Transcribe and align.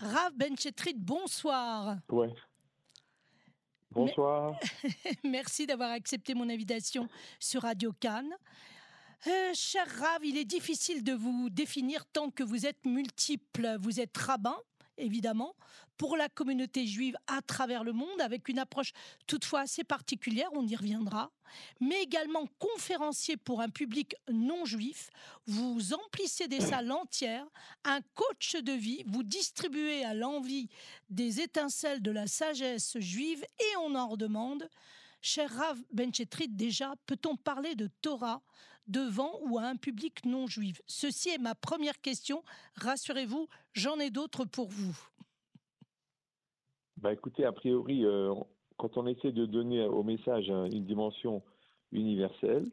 Rav 0.00 0.32
Benchetrit, 0.34 0.94
bonsoir. 0.96 1.98
Ouais. 2.08 2.32
Bonsoir. 3.90 4.58
Merci 5.24 5.66
d'avoir 5.66 5.90
accepté 5.90 6.32
mon 6.32 6.48
invitation 6.48 7.06
sur 7.38 7.62
Radio 7.62 7.92
Cannes. 8.00 8.34
Euh, 9.26 9.50
cher 9.52 9.86
Rav, 9.86 10.24
il 10.24 10.38
est 10.38 10.46
difficile 10.46 11.04
de 11.04 11.12
vous 11.12 11.50
définir 11.50 12.06
tant 12.06 12.30
que 12.30 12.42
vous 12.42 12.64
êtes 12.64 12.86
multiple. 12.86 13.76
Vous 13.78 14.00
êtes 14.00 14.16
rabbin, 14.16 14.56
évidemment, 15.00 15.54
pour 15.96 16.16
la 16.16 16.28
communauté 16.28 16.86
juive 16.86 17.16
à 17.26 17.42
travers 17.42 17.84
le 17.84 17.92
monde, 17.92 18.20
avec 18.20 18.48
une 18.48 18.58
approche 18.58 18.92
toutefois 19.26 19.60
assez 19.60 19.84
particulière, 19.84 20.48
on 20.52 20.66
y 20.66 20.74
reviendra, 20.74 21.30
mais 21.80 22.02
également 22.02 22.46
conférencier 22.58 23.36
pour 23.36 23.60
un 23.60 23.68
public 23.68 24.14
non 24.30 24.64
juif. 24.64 25.10
Vous 25.46 25.92
emplissez 25.92 26.48
des 26.48 26.60
salles 26.60 26.90
entières, 26.90 27.46
un 27.84 28.00
coach 28.14 28.56
de 28.56 28.72
vie, 28.72 29.04
vous 29.06 29.22
distribuez 29.22 30.04
à 30.04 30.14
l'envie 30.14 30.68
des 31.10 31.40
étincelles 31.40 32.00
de 32.00 32.10
la 32.10 32.26
sagesse 32.26 32.96
juive 32.98 33.44
et 33.58 33.76
on 33.80 33.94
en 33.94 34.08
redemande. 34.08 34.68
Cher 35.20 35.50
Rav 35.54 35.78
Benchetrit, 35.92 36.48
déjà, 36.48 36.94
peut-on 37.04 37.36
parler 37.36 37.74
de 37.74 37.90
Torah 38.00 38.40
devant 38.86 39.38
ou 39.42 39.58
à 39.58 39.62
un 39.62 39.76
public 39.76 40.24
non 40.24 40.46
juif 40.46 40.82
Ceci 40.86 41.30
est 41.30 41.38
ma 41.38 41.54
première 41.54 42.00
question. 42.00 42.42
Rassurez-vous, 42.76 43.48
j'en 43.72 43.98
ai 43.98 44.10
d'autres 44.10 44.44
pour 44.44 44.68
vous. 44.68 44.96
Bah 46.96 47.12
écoutez, 47.12 47.44
a 47.44 47.52
priori, 47.52 48.04
euh, 48.04 48.34
quand 48.76 48.96
on 48.96 49.06
essaie 49.06 49.32
de 49.32 49.46
donner 49.46 49.84
au 49.84 50.02
message 50.02 50.48
une 50.48 50.84
dimension 50.84 51.42
universelle, 51.92 52.70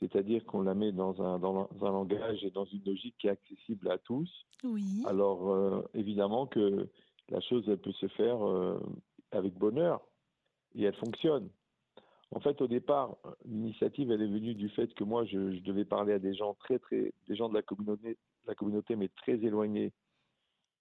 c'est-à-dire 0.00 0.44
qu'on 0.46 0.62
la 0.62 0.74
met 0.74 0.92
dans 0.92 1.22
un, 1.22 1.38
dans 1.38 1.68
un 1.82 1.90
langage 1.90 2.42
et 2.42 2.50
dans 2.50 2.64
une 2.64 2.84
logique 2.84 3.16
qui 3.18 3.26
est 3.26 3.30
accessible 3.30 3.90
à 3.90 3.98
tous, 3.98 4.30
oui. 4.64 5.02
alors 5.06 5.50
euh, 5.50 5.82
évidemment 5.94 6.46
que 6.46 6.88
la 7.28 7.40
chose 7.40 7.64
elle 7.68 7.80
peut 7.80 7.92
se 7.92 8.08
faire 8.08 8.46
euh, 8.46 8.80
avec 9.30 9.54
bonheur 9.54 10.00
et 10.74 10.84
elle 10.84 10.96
fonctionne. 10.96 11.48
En 12.32 12.40
fait, 12.40 12.60
au 12.60 12.68
départ, 12.68 13.16
l'initiative, 13.44 14.10
elle 14.12 14.22
est 14.22 14.28
venue 14.28 14.54
du 14.54 14.68
fait 14.68 14.92
que 14.94 15.02
moi, 15.02 15.24
je, 15.24 15.52
je, 15.52 15.60
devais 15.60 15.84
parler 15.84 16.12
à 16.12 16.18
des 16.18 16.34
gens 16.34 16.54
très, 16.54 16.78
très, 16.78 17.12
des 17.26 17.34
gens 17.34 17.48
de 17.48 17.54
la 17.54 17.62
communauté, 17.62 18.18
la 18.46 18.54
communauté, 18.54 18.94
mais 18.94 19.08
très 19.08 19.34
éloignés 19.34 19.92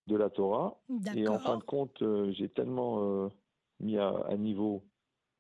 de 0.08 0.16
la 0.16 0.30
Torah. 0.30 0.80
Et 1.16 1.28
en 1.28 1.40
fin 1.40 1.58
de 1.58 1.64
compte, 1.64 2.02
euh, 2.02 2.32
j'ai 2.34 2.50
tellement 2.50 3.02
euh, 3.04 3.30
mis 3.80 3.98
à, 3.98 4.10
à 4.28 4.38
niveau 4.38 4.84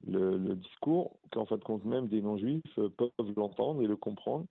le, 0.07 0.37
le 0.37 0.55
discours 0.55 1.19
qu'en 1.31 1.45
fin 1.45 1.57
de 1.57 1.63
compte, 1.63 1.85
même 1.85 2.07
des 2.07 2.21
non-juifs 2.21 2.63
euh, 2.77 2.89
peuvent 2.89 3.33
l'entendre 3.35 3.81
et 3.83 3.87
le 3.87 3.97
comprendre, 3.97 4.45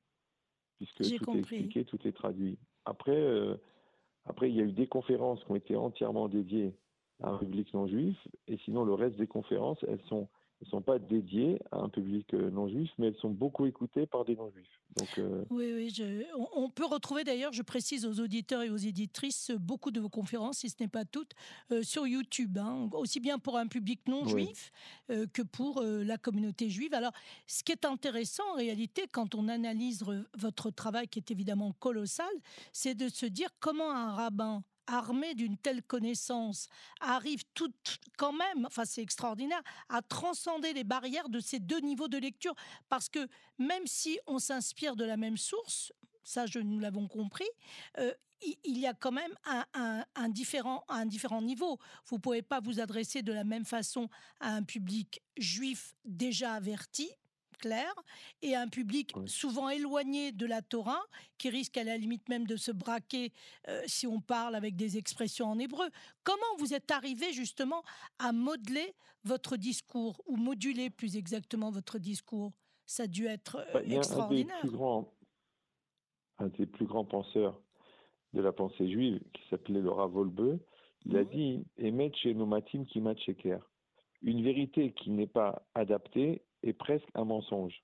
puisque 0.76 1.02
tout 1.02 1.24
compris. 1.24 1.38
est 1.38 1.40
expliqué, 1.40 1.84
tout 1.84 2.06
est 2.06 2.12
traduit. 2.12 2.58
Après, 2.84 3.16
euh, 3.16 3.56
après, 4.26 4.50
il 4.50 4.56
y 4.56 4.60
a 4.60 4.64
eu 4.64 4.72
des 4.72 4.86
conférences 4.86 5.42
qui 5.44 5.50
ont 5.50 5.56
été 5.56 5.76
entièrement 5.76 6.28
dédiées 6.28 6.76
à 7.22 7.30
un 7.30 7.38
public 7.38 7.72
non-juif, 7.74 8.16
et 8.46 8.58
sinon, 8.58 8.84
le 8.84 8.94
reste 8.94 9.16
des 9.16 9.26
conférences, 9.26 9.84
elles 9.88 10.02
sont 10.08 10.28
ne 10.60 10.66
sont 10.66 10.82
pas 10.82 10.98
dédiées 10.98 11.60
à 11.70 11.78
un 11.78 11.88
public 11.88 12.34
euh, 12.34 12.50
non 12.50 12.68
juif, 12.68 12.90
mais 12.98 13.08
elles 13.08 13.16
sont 13.16 13.30
beaucoup 13.30 13.66
écoutées 13.66 14.06
par 14.06 14.24
des 14.24 14.34
non 14.36 14.50
juifs. 14.50 14.66
Donc, 14.96 15.18
euh... 15.18 15.44
Oui, 15.50 15.72
oui, 15.74 15.90
je, 15.90 16.24
on, 16.54 16.68
peut 16.70 16.86
retrouver 16.86 17.22
d'ailleurs, 17.22 17.52
je 17.52 17.62
précise 17.62 18.04
aux 18.06 18.20
auditeurs 18.20 18.62
et 18.62 18.70
aux 18.70 18.76
éditrices, 18.76 19.52
beaucoup 19.52 19.90
de 19.90 20.00
vos 20.00 20.08
conférences, 20.08 20.58
si 20.58 20.70
ce 20.70 20.76
n'est 20.80 20.88
pas 20.88 21.04
toutes, 21.04 21.32
euh, 21.70 21.82
sur 21.82 22.06
YouTube, 22.06 22.58
hein, 22.58 22.88
aussi 22.92 23.20
bien 23.20 23.38
pour 23.38 23.56
un 23.58 23.66
public 23.68 24.00
non 24.08 24.22
Oui. 24.24 24.46
juif 24.46 24.72
euh, 25.10 25.26
que 25.32 25.42
pour 25.42 25.82
la 25.82 26.18
communauté 26.18 26.70
juive. 26.70 26.94
Alors, 26.94 27.12
ce 27.46 27.62
qui 27.62 27.72
est 27.72 27.84
intéressant 27.84 28.44
en 28.52 28.56
réalité, 28.56 29.06
quand 29.12 29.34
on 29.34 29.48
analyse 29.48 30.02
re- 30.02 30.24
votre 30.36 30.70
travail, 30.70 31.06
qui 31.06 31.18
est 31.18 31.30
évidemment 31.30 31.72
colossal, 31.78 32.26
c'est 32.72 32.94
de 32.94 33.08
se 33.08 33.26
dire 33.26 33.50
comment 33.60 33.90
un 33.90 34.12
rabbin 34.12 34.64
armé 34.88 35.34
d'une 35.34 35.56
telle 35.56 35.82
connaissance, 35.82 36.68
arrive 37.00 37.44
tout 37.54 37.72
quand 38.16 38.32
même, 38.32 38.66
enfin 38.66 38.84
c'est 38.84 39.02
extraordinaire, 39.02 39.62
à 39.88 40.02
transcender 40.02 40.72
les 40.72 40.84
barrières 40.84 41.28
de 41.28 41.40
ces 41.40 41.60
deux 41.60 41.80
niveaux 41.80 42.08
de 42.08 42.18
lecture. 42.18 42.54
Parce 42.88 43.08
que 43.08 43.28
même 43.58 43.86
si 43.86 44.18
on 44.26 44.38
s'inspire 44.38 44.96
de 44.96 45.04
la 45.04 45.16
même 45.16 45.36
source, 45.36 45.92
ça 46.24 46.46
je, 46.46 46.58
nous 46.58 46.80
l'avons 46.80 47.06
compris, 47.06 47.48
euh, 47.98 48.12
il, 48.64 48.78
y 48.78 48.86
a 48.86 48.94
quand 48.94 49.12
même 49.12 49.34
un, 49.44 50.04
un, 50.14 50.28
différent, 50.28 50.84
un 50.88 51.06
différent 51.06 51.42
niveau. 51.42 51.78
Vous 52.06 52.16
ne 52.16 52.20
pouvez 52.20 52.42
pas 52.42 52.60
vous 52.60 52.78
adresser 52.78 53.22
de 53.22 53.32
la 53.32 53.44
même 53.44 53.64
façon 53.64 54.08
à 54.40 54.54
un 54.54 54.62
public 54.62 55.20
juif 55.36 55.96
déjà 56.04 56.52
averti, 56.52 57.10
clair, 57.58 57.92
et 58.42 58.54
un 58.56 58.68
public 58.68 59.12
Oui. 59.16 59.28
souvent 59.28 59.68
éloigné 59.68 60.32
de 60.32 60.46
la 60.46 60.62
Torah, 60.62 61.02
qui 61.36 61.50
risque 61.50 61.76
à 61.76 61.84
la 61.84 61.96
limite 61.96 62.28
même 62.28 62.46
de 62.46 62.56
se 62.56 62.72
braquer 62.72 63.32
euh, 63.68 63.82
si 63.86 64.06
on 64.06 64.20
parle 64.20 64.54
avec 64.54 64.76
des 64.76 64.96
expressions 64.96 65.46
en 65.46 65.58
hébreu. 65.58 65.88
Comment 66.24 66.56
vous 66.58 66.72
êtes 66.74 66.90
arrivé 66.90 67.32
justement 67.32 67.82
à 68.18 68.32
modeler 68.32 68.94
votre 69.24 69.56
discours, 69.56 70.22
ou 70.26 70.36
moduler 70.36 70.90
plus 70.90 71.16
exactement 71.16 71.70
votre 71.70 71.98
discours? 71.98 72.52
Ça 72.86 73.02
a 73.02 73.06
dû 73.06 73.26
être 73.26 73.56
euh, 73.56 73.72
Bah, 73.74 73.80
il 73.84 73.92
y 73.92 73.96
a 73.96 73.98
un 73.98 74.00
des 74.00 74.06
extraordinaire. 74.06 74.60
plus 74.60 74.70
grands, 74.70 75.14
un 76.38 76.46
des 76.48 76.66
plus 76.66 76.86
grands 76.86 77.04
penseurs 77.04 77.60
de 78.32 78.40
la 78.40 78.52
pensée 78.52 78.90
juive, 78.90 79.20
qui 79.34 79.42
s'appelait 79.50 79.80
le 79.80 79.90
Rav 79.90 80.12
Wolbe, 80.12 80.58
il 81.06 81.16
a 81.16 81.24
Mhm. 81.24 81.30
dit 81.30 81.64
Emet 81.78 82.12
chez 82.14 82.34
nomatim 82.34 82.84
kimat 82.86 83.16
sheker. 83.16 83.60
Une 84.22 84.42
vérité 84.42 84.92
qui 84.92 85.10
n'est 85.10 85.26
pas 85.28 85.66
adaptée 85.74 86.42
est 86.62 86.72
presque 86.72 87.08
un 87.14 87.24
mensonge. 87.24 87.82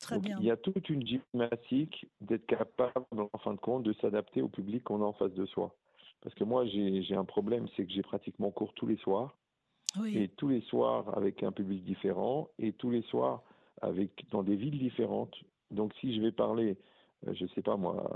Très 0.00 0.16
Donc, 0.16 0.24
bien. 0.24 0.36
il 0.40 0.44
y 0.46 0.50
a 0.50 0.56
toute 0.56 0.90
une 0.90 1.06
gymnastique 1.06 2.06
d'être 2.20 2.46
capable, 2.46 3.04
en 3.12 3.38
fin 3.38 3.54
de 3.54 3.60
compte, 3.60 3.82
de 3.82 3.94
s'adapter 3.94 4.42
au 4.42 4.48
public 4.48 4.84
qu'on 4.84 5.02
a 5.02 5.06
en 5.06 5.14
face 5.14 5.32
de 5.32 5.46
soi. 5.46 5.74
Parce 6.20 6.34
que 6.34 6.44
moi, 6.44 6.66
j'ai 6.66 7.14
un 7.14 7.24
problème, 7.24 7.66
c'est 7.76 7.86
que 7.86 7.92
j'ai 7.92 8.02
pratiquement 8.02 8.50
cours 8.50 8.74
tous 8.74 8.86
les 8.86 8.96
soirs, 8.96 9.36
Oui. 9.98 10.16
et 10.18 10.28
tous 10.28 10.48
les 10.48 10.60
soirs 10.62 11.16
avec 11.16 11.42
un 11.42 11.52
public 11.52 11.84
différent, 11.84 12.48
et 12.58 12.72
tous 12.72 12.90
les 12.90 13.02
soirs 13.02 13.42
avec 13.80 14.28
dans 14.30 14.42
des 14.42 14.56
villes 14.56 14.78
différentes. 14.78 15.34
Donc, 15.70 15.94
si 16.00 16.14
je 16.14 16.20
vais 16.20 16.32
parler, 16.32 16.76
euh, 17.26 17.34
je 17.34 17.46
sais 17.54 17.62
pas 17.62 17.76
moi, 17.76 18.10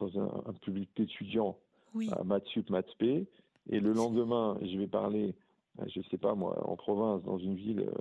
dans 0.00 0.18
un, 0.18 0.30
un 0.46 0.52
public 0.54 0.90
d'étudiants 0.96 1.56
oui. 1.94 2.08
à 2.12 2.24
Maths 2.24 2.46
Sup, 2.48 2.70
Maths 2.70 2.94
P, 2.98 3.26
et 3.68 3.80
le 3.80 3.92
lendemain, 3.92 4.58
je 4.62 4.78
vais 4.78 4.86
parler, 4.86 5.34
euh, 5.80 5.84
je 5.88 6.00
sais 6.10 6.18
pas 6.18 6.34
moi, 6.34 6.68
en 6.68 6.76
province, 6.76 7.22
dans 7.22 7.38
une 7.38 7.54
ville 7.54 7.80
euh, 7.80 7.92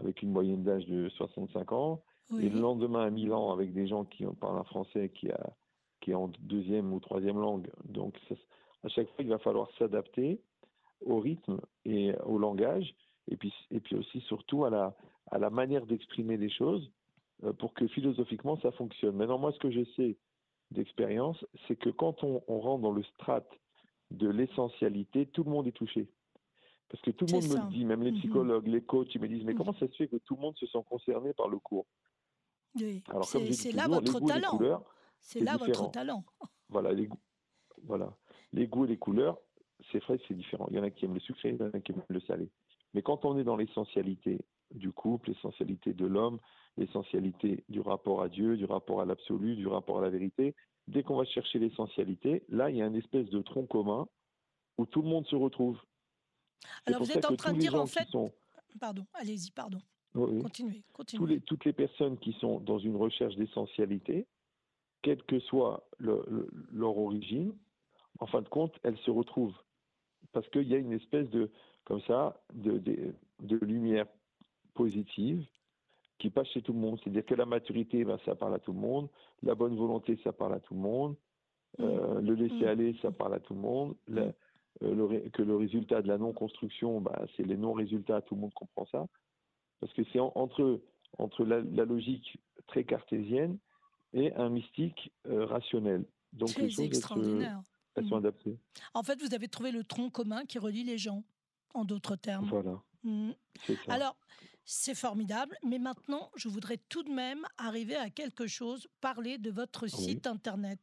avec 0.00 0.22
une 0.22 0.30
moyenne 0.30 0.62
d'âge 0.62 0.86
de 0.86 1.08
65 1.10 1.72
ans, 1.72 2.02
oui. 2.30 2.46
et 2.46 2.48
le 2.48 2.60
lendemain 2.60 3.06
à 3.06 3.10
Milan 3.10 3.52
avec 3.52 3.72
des 3.72 3.86
gens 3.86 4.04
qui 4.04 4.24
parlent 4.40 4.58
un 4.58 4.64
français 4.64 5.10
qui, 5.14 5.30
a, 5.30 5.50
qui 6.00 6.12
est 6.12 6.14
en 6.14 6.30
deuxième 6.40 6.92
ou 6.92 7.00
troisième 7.00 7.38
langue. 7.38 7.70
Donc, 7.84 8.18
ça, 8.28 8.34
à 8.84 8.88
chaque 8.88 9.08
fois, 9.08 9.24
il 9.24 9.28
va 9.28 9.38
falloir 9.38 9.68
s'adapter 9.78 10.40
au 11.04 11.18
rythme 11.18 11.60
et 11.84 12.14
au 12.24 12.38
langage, 12.38 12.94
et 13.28 13.36
puis, 13.36 13.52
et 13.70 13.80
puis 13.80 13.96
aussi 13.96 14.20
surtout 14.22 14.64
à 14.64 14.70
la, 14.70 14.94
à 15.30 15.38
la 15.38 15.50
manière 15.50 15.86
d'exprimer 15.86 16.36
les 16.36 16.50
choses 16.50 16.90
euh, 17.44 17.52
pour 17.52 17.74
que 17.74 17.86
philosophiquement 17.88 18.58
ça 18.60 18.70
fonctionne. 18.72 19.16
Maintenant, 19.16 19.38
moi, 19.38 19.52
ce 19.52 19.58
que 19.58 19.70
je 19.70 19.84
sais 19.96 20.16
d'expérience, 20.70 21.44
c'est 21.66 21.76
que 21.76 21.90
quand 21.90 22.22
on, 22.22 22.42
on 22.48 22.60
rentre 22.60 22.82
dans 22.82 22.92
le 22.92 23.02
strat 23.02 23.44
de 24.10 24.28
l'essentialité, 24.28 25.26
tout 25.26 25.44
le 25.44 25.50
monde 25.50 25.66
est 25.66 25.72
touché. 25.72 26.08
Parce 26.90 27.02
que 27.02 27.10
tout 27.12 27.26
le 27.26 27.32
monde 27.32 27.48
me 27.48 27.56
le 27.56 27.70
dit, 27.70 27.84
même 27.84 28.02
les 28.02 28.10
Mhm. 28.10 28.18
psychologues, 28.18 28.66
les 28.66 28.82
coachs, 28.82 29.14
ils 29.14 29.20
me 29.20 29.28
disent, 29.28 29.44
mais 29.44 29.52
Mhm. 29.52 29.58
comment 29.58 29.72
ça 29.74 29.86
se 29.88 29.94
fait 29.96 30.08
que 30.08 30.16
tout 30.16 30.34
le 30.34 30.40
monde 30.40 30.56
se 30.56 30.66
sent 30.66 30.82
concerné 30.88 31.32
par 31.34 31.48
le 31.48 31.58
cours? 31.58 31.86
Oui. 32.74 33.02
Alors, 33.08 33.30
comme 33.30 33.42
C'est 33.42 33.46
je 33.46 33.52
dis 33.52 33.56
c'est 33.56 33.72
là 33.72 33.84
toujours, 33.86 34.00
votre 34.02 34.20
talent. 34.20 34.84
C'est 35.20 35.40
là 35.40 35.56
votre 35.56 35.90
talent. 35.92 36.24
voilà, 36.68 36.92
les 36.92 37.06
goûts, 37.06 37.20
voilà, 37.84 38.16
les 38.52 38.66
goûts 38.66 38.84
et 38.84 38.88
les 38.88 38.98
couleurs, 38.98 39.38
c'est 39.92 40.02
vrai 40.04 40.18
c'est 40.26 40.34
différent. 40.34 40.66
Il 40.70 40.76
y 40.76 40.80
en 40.80 40.82
a 40.82 40.90
qui 40.90 41.04
aiment 41.04 41.14
le 41.14 41.20
sucré, 41.20 41.50
il 41.50 41.56
y 41.56 41.62
en 41.62 41.70
a 41.70 41.80
qui 41.80 41.92
aiment 41.92 42.02
le 42.08 42.20
salé. 42.20 42.48
Mais 42.94 43.02
quand 43.02 43.24
on 43.24 43.38
est 43.38 43.44
dans 43.44 43.56
l'essentialité 43.56 44.40
du 44.72 44.92
couple, 44.92 45.30
l'essentialité 45.30 45.92
de 45.94 46.06
l'homme, 46.06 46.38
l'essentialité 46.76 47.64
du 47.68 47.80
rapport 47.80 48.22
à 48.22 48.28
Dieu, 48.28 48.56
du 48.56 48.64
rapport 48.64 49.00
à 49.00 49.04
l'absolu, 49.04 49.54
du 49.56 49.66
rapport 49.68 49.98
à 49.98 50.02
la 50.02 50.10
vérité, 50.10 50.54
dès 50.88 51.02
qu'on 51.04 51.16
va 51.16 51.24
chercher 51.24 51.58
l'essentialité, 51.60 52.44
là, 52.48 52.70
il 52.70 52.76
y 52.76 52.82
a 52.82 52.86
une 52.86 52.96
espèce 52.96 53.28
de 53.30 53.42
tronc 53.42 53.66
commun 53.66 54.08
où 54.78 54.86
tout 54.86 55.02
le 55.02 55.08
monde 55.08 55.26
se 55.26 55.36
retrouve. 55.36 55.78
Alors 56.86 57.02
vous 57.02 57.10
êtes 57.12 57.24
en 57.24 57.36
train 57.36 57.52
de 57.52 57.58
dire 57.58 57.74
en 57.74 57.86
fait. 57.86 58.06
sont- 58.08 58.32
Pardon, 58.80 59.04
allez-y, 59.14 59.50
pardon. 59.50 59.78
Oui. 60.14 60.42
Continuez, 60.42 60.82
tous 60.88 60.92
continuez. 60.92 61.34
les, 61.34 61.40
toutes 61.40 61.64
les 61.64 61.72
personnes 61.72 62.18
qui 62.18 62.32
sont 62.34 62.60
dans 62.60 62.78
une 62.78 62.96
recherche 62.96 63.36
d'essentialité, 63.36 64.26
quelle 65.02 65.22
que 65.24 65.38
soit 65.40 65.86
le- 65.98 66.24
le- 66.28 66.48
leur 66.72 66.96
origine, 66.98 67.52
en 68.18 68.26
fin 68.26 68.42
de 68.42 68.48
compte, 68.48 68.74
elles 68.82 68.98
se 68.98 69.10
retrouvent. 69.10 69.56
Parce 70.32 70.48
qu'il 70.50 70.68
y 70.68 70.74
a 70.74 70.78
une 70.78 70.92
espèce 70.92 71.28
de, 71.30 71.50
comme 71.84 72.00
ça, 72.02 72.40
de, 72.52 72.78
de, 72.78 73.14
de 73.40 73.56
lumière 73.58 74.06
positive 74.74 75.44
qui 76.18 76.28
passe 76.30 76.48
chez 76.48 76.62
tout 76.62 76.72
le 76.72 76.78
monde. 76.78 76.98
C'est-à-dire 77.02 77.24
que 77.24 77.34
la 77.34 77.46
maturité, 77.46 78.04
ben, 78.04 78.18
ça 78.24 78.34
parle 78.34 78.54
à 78.54 78.58
tout 78.58 78.72
le 78.72 78.78
monde. 78.80 79.08
La 79.42 79.54
bonne 79.54 79.76
volonté, 79.76 80.18
ça 80.22 80.32
parle 80.32 80.54
à 80.54 80.60
tout 80.60 80.74
le 80.74 80.80
monde. 80.80 81.16
Euh, 81.78 82.20
le 82.20 82.34
laisser 82.34 82.66
aller, 82.66 82.96
ça 83.00 83.10
parle 83.10 83.34
à 83.34 83.40
tout 83.40 83.54
le 83.54 83.60
monde. 83.60 83.94
La- 84.08 84.26
Mm. 84.26 84.32
Le 84.80 85.04
ré- 85.04 85.30
que 85.32 85.42
le 85.42 85.56
résultat 85.56 86.02
de 86.02 86.08
la 86.08 86.18
non-construction, 86.18 87.00
bah, 87.00 87.24
c'est 87.36 87.42
les 87.44 87.56
non-résultats, 87.56 88.22
tout 88.22 88.34
le 88.34 88.40
monde 88.42 88.54
comprend 88.54 88.86
ça. 88.86 89.06
Parce 89.80 89.92
que 89.92 90.02
c'est 90.12 90.18
en- 90.20 90.32
entre, 90.34 90.80
entre 91.18 91.44
la, 91.44 91.60
la 91.60 91.84
logique 91.84 92.38
très 92.66 92.84
cartésienne 92.84 93.58
et 94.12 94.32
un 94.34 94.48
mystique 94.48 95.12
euh, 95.26 95.44
rationnel. 95.46 96.04
Donc 96.32 96.50
C'est 96.50 96.62
les 96.62 96.70
choses, 96.70 96.84
se, 96.90 96.96
extraordinaire. 96.96 97.62
elles 97.96 98.06
sont 98.06 98.16
Mhm. 98.16 98.26
adaptées. 98.26 98.58
En 98.94 99.02
fait, 99.02 99.20
vous 99.22 99.34
avez 99.34 99.48
trouvé 99.48 99.70
le 99.72 99.84
tronc 99.84 100.10
commun 100.10 100.44
qui 100.44 100.58
relie 100.58 100.84
les 100.84 100.98
gens, 100.98 101.24
en 101.74 101.84
d'autres 101.84 102.16
termes. 102.16 102.48
Voilà, 102.48 102.80
Mm. 103.04 103.30
c'est 103.66 103.76
ça. 103.84 103.92
Alors, 103.94 104.16
c'est 104.64 104.94
formidable, 104.94 105.56
mais 105.64 105.78
maintenant, 105.78 106.30
je 106.36 106.48
voudrais 106.48 106.78
tout 106.78 107.02
de 107.02 107.10
même 107.10 107.44
arriver 107.58 107.96
à 107.96 108.08
quelque 108.10 108.46
chose, 108.46 108.86
parler 109.00 109.36
de 109.38 109.50
votre 109.50 109.88
Oui. 109.92 110.20
site 110.20 110.26
internet. 110.26 110.78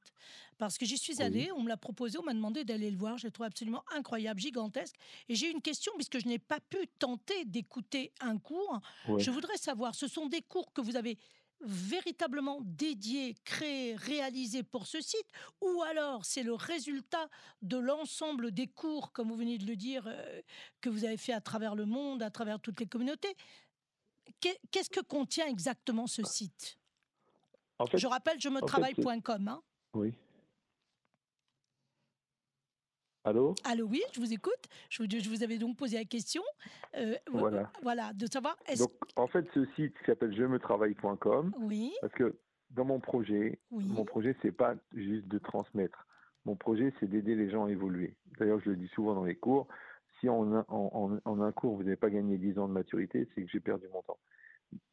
Parce 0.58 0.78
que 0.78 0.86
j'y 0.86 0.98
suis 0.98 1.22
Oui. 1.22 1.22
allée, 1.22 1.52
on 1.54 1.62
me 1.64 1.70
l'a 1.70 1.78
proposé, 1.78 2.18
on 2.18 2.24
m'a 2.24 2.34
demandé 2.34 2.66
d'aller 2.66 2.92
le 2.92 2.98
voir, 2.98 3.18
j'ai 3.18 3.32
trouvé 3.32 3.48
absolument 3.48 3.84
incroyable, 3.94 4.42
gigantesque. 4.42 4.96
Et 5.30 5.36
j'ai 5.36 5.50
une 5.50 5.62
question, 5.62 5.94
puisque 5.96 6.20
je 6.20 6.28
n'ai 6.28 6.40
pas 6.40 6.60
pu 6.60 6.88
tenter 7.00 7.46
d'écouter 7.46 8.12
un 8.20 8.38
cours. 8.40 8.80
Je 9.16 9.32
voudrais 9.32 9.58
savoir, 9.58 9.96
ce 9.96 10.08
sont 10.08 10.26
des 10.28 10.42
cours 10.42 10.74
que 10.74 10.82
vous 10.82 10.96
avez 10.98 11.18
véritablement 11.62 12.60
dédiés, 12.64 13.34
créés, 13.44 13.96
réalisés 13.96 14.62
pour 14.62 14.86
ce 14.86 15.02
site, 15.02 15.26
ou 15.60 15.82
alors 15.82 16.24
c'est 16.24 16.44
le 16.44 16.54
résultat 16.54 17.30
de 17.64 17.78
l'ensemble 17.78 18.52
des 18.52 18.68
cours, 18.68 19.12
comme 19.12 19.30
vous 19.30 19.38
venez 19.38 19.58
de 19.58 19.66
le 19.66 19.76
dire, 19.76 20.04
euh, 20.06 20.42
que 20.82 20.90
vous 20.90 21.04
avez 21.04 21.18
fait 21.18 21.34
à 21.34 21.42
travers 21.42 21.74
le 21.74 21.86
monde, 21.86 22.22
à 22.22 22.30
travers 22.30 22.60
toutes 22.60 22.80
les 22.80 22.86
communautés? 22.88 23.36
Qu'est- 24.40 24.60
Qu'est-ce 24.72 24.90
que 24.90 25.02
contient 25.02 25.48
exactement 25.48 26.08
ce 26.08 26.24
site? 26.24 26.78
En 27.80 27.86
fait, 27.86 27.98
Je 27.98 28.08
rappelle, 28.08 28.40
je 28.40 28.50
me 28.50 28.60
travaille.com. 28.62 29.48
Hein. 29.48 29.62
oui. 29.94 30.14
Allô? 33.24 33.56
Allô, 33.66 33.86
oui, 33.88 34.02
je 34.14 34.22
vous 34.22 34.32
écoute. 34.32 34.54
Je 34.90 35.04
vous, 35.04 35.10
je 35.10 35.30
vous 35.30 35.44
avais 35.44 35.58
donc 35.58 35.76
posé 35.76 35.98
la 35.98 36.06
question. 36.06 36.42
euh, 36.96 37.16
vo- 37.30 37.40
Voilà. 37.40 37.72
Voilà, 37.82 38.14
de 38.14 38.26
savoir. 38.26 38.56
Donc, 38.78 38.92
en 39.18 39.28
fait, 39.28 39.46
ce 39.54 39.66
site 39.76 39.94
s'appelle 40.06 40.34
je 40.34 40.44
me 40.44 40.60
travaille.com, 40.60 41.54
Oui, 41.60 41.92
parce 42.00 42.14
que 42.14 42.40
dans 42.70 42.86
mon 42.86 43.02
projet, 43.02 43.60
oui, 43.72 43.84
mon 43.86 44.06
projet, 44.06 44.34
c'est 44.42 44.54
pas 44.54 44.76
juste 44.94 45.28
de 45.28 45.40
transmettre. 45.40 46.08
Mon 46.46 46.56
projet, 46.56 46.94
c'est 47.00 47.08
d'aider 47.10 47.36
les 47.36 47.50
gens 47.50 47.66
à 47.66 47.70
évoluer. 47.72 48.16
D'ailleurs, 48.40 48.62
je 48.62 48.70
le 48.70 48.78
dis 48.78 48.88
souvent 48.96 49.14
dans 49.14 49.26
les 49.26 49.36
cours. 49.36 49.68
Si 50.20 50.30
en 50.30 50.52
un, 50.54 50.66
en, 50.70 50.90
en- 51.26 51.32
en 51.32 51.42
un 51.42 51.52
cours, 51.52 51.76
vous 51.76 51.84
n'avez 51.84 51.96
pas 51.96 52.10
gagné 52.10 52.38
10 52.38 52.58
ans 52.60 52.68
de 52.68 52.74
maturité, 52.74 53.28
c'est 53.36 53.44
que 53.44 53.50
j'ai 53.50 53.60
perdu 53.60 53.88
mon 53.90 54.02
temps. 54.02 54.18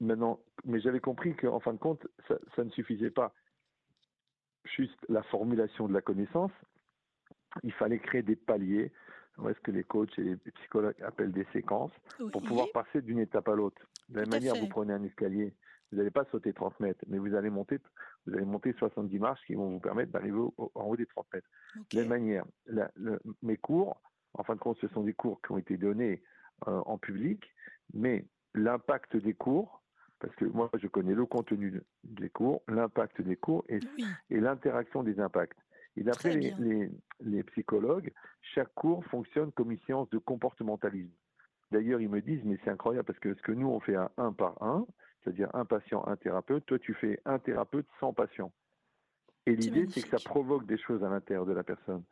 Maintenant, 0.01 0.41
mais 0.65 0.81
j'avais 0.81 1.01
compris 1.01 1.35
qu'en 1.35 1.61
fin 1.61 1.73
de 1.73 1.79
compte, 1.79 2.07
ça, 2.29 2.37
ça 2.55 2.65
ne 2.65 2.71
suffisait 2.71 3.11
pas. 3.11 3.33
Juste 4.77 4.99
la 5.09 5.23
formulation 5.25 5.89
de 5.89 5.93
la 5.93 6.01
connaissance, 6.01 6.53
il 7.63 7.73
fallait 7.73 7.99
créer 7.99 8.23
des 8.23 8.37
paliers, 8.37 8.93
est-ce 9.49 9.61
que 9.61 9.71
les 9.71 9.85
coachs 9.85 10.19
et 10.19 10.23
les 10.23 10.37
psychologues 10.37 11.01
appellent 11.03 11.33
des 11.33 11.47
séquences, 11.53 11.93
pour 12.33 12.43
pouvoir 12.49 12.67
passer 12.73 13.03
d'une 13.03 13.19
étape 13.19 13.49
à 13.49 13.55
l'autre. 13.55 13.81
De 14.09 14.17
la 14.17 14.23
même 14.23 14.31
manière, 14.31 14.55
fait. 14.55 14.61
vous 14.61 14.69
prenez 14.69 14.93
un 14.95 15.03
escalier, 15.05 15.55
vous 15.91 15.99
n'allez 15.99 16.11
pas 16.11 16.25
sauter 16.27 16.53
30 16.53 16.79
mètres, 16.81 17.05
mais 17.09 17.19
vous 17.19 17.35
allez 17.35 17.51
monter, 17.51 17.79
vous 18.27 18.35
allez 18.35 18.45
monter 18.45 18.73
70 18.75 19.19
marches 19.19 19.45
qui 19.47 19.55
vont 19.55 19.71
vous 19.71 19.81
permettre 19.81 20.13
d'arriver 20.13 20.39
en 20.57 20.83
haut 20.85 20.97
des 20.97 21.07
30 21.07 21.27
mètres. 21.33 21.49
De 21.93 21.97
la 21.97 22.03
même 22.03 22.09
manière, 22.09 22.45
la- 22.67 22.91
le- 22.95 23.21
mes 23.43 23.57
cours, 23.59 24.01
en 24.35 24.43
fin 24.45 24.55
de 24.55 24.61
compte, 24.61 24.79
ce 24.81 24.89
sont 24.89 25.03
des 25.03 25.15
cours 25.15 25.41
qui 25.43 25.53
ont 25.53 25.59
été 25.59 25.77
donnés 25.77 26.23
euh, 26.69 26.81
en 26.87 26.99
public, 26.99 27.45
mais 27.93 28.27
l'impact 28.55 29.17
des 29.17 29.35
cours, 29.35 29.83
parce 30.21 30.35
que 30.37 30.45
moi 30.45 30.71
je 30.75 30.87
connais 30.89 31.15
le 31.15 31.27
contenu 31.27 31.71
de- 31.71 31.85
des 32.05 32.31
cours, 32.31 32.63
l'impact 32.69 33.21
des 33.21 33.37
cours 33.37 33.65
et, 33.69 33.81
Oui, 33.97 34.05
et 34.31 34.41
l'interaction 34.41 35.03
des 35.03 35.21
impacts. 35.21 35.59
Et 35.97 36.03
d'après 36.03 36.31
les, 36.35 36.51
les- 36.59 36.91
les 37.21 37.43
psychologues, 37.45 38.13
chaque 38.55 38.73
cours 38.75 39.05
fonctionne 39.07 39.53
comme 39.53 39.71
une 39.71 39.81
séance 39.87 40.09
de 40.11 40.19
comportementalisme. 40.19 41.13
D'ailleurs, 41.71 42.01
ils 42.01 42.09
me 42.09 42.21
disent, 42.21 42.43
mais 42.45 42.59
c'est 42.65 42.71
incroyable 42.71 43.07
parce 43.07 43.19
que 43.19 43.35
ce 43.35 43.43
que 43.43 43.53
nous 43.53 43.69
on 43.69 43.81
fait 43.81 43.97
à 43.97 44.11
un 44.17 44.33
par 44.33 44.61
un, 44.63 44.87
c'est-à-dire 45.23 45.51
un 45.55 45.65
patient, 45.65 46.05
un 46.07 46.17
thérapeute, 46.17 46.65
toi 46.67 46.79
tu 46.79 46.95
fais 46.95 47.21
un 47.25 47.39
thérapeute 47.39 47.87
sans 48.01 48.13
patient. 48.13 48.53
Et 49.47 49.55
l'idée, 49.57 49.87
c'est 49.93 50.03
que 50.03 50.09
ça 50.09 50.19
provoque 50.25 50.67
des 50.67 50.79
choses 50.79 51.03
à 51.05 51.09
l'intérieur 51.09 51.45
de 51.47 51.53
la 51.53 51.63
personne. 51.63 52.03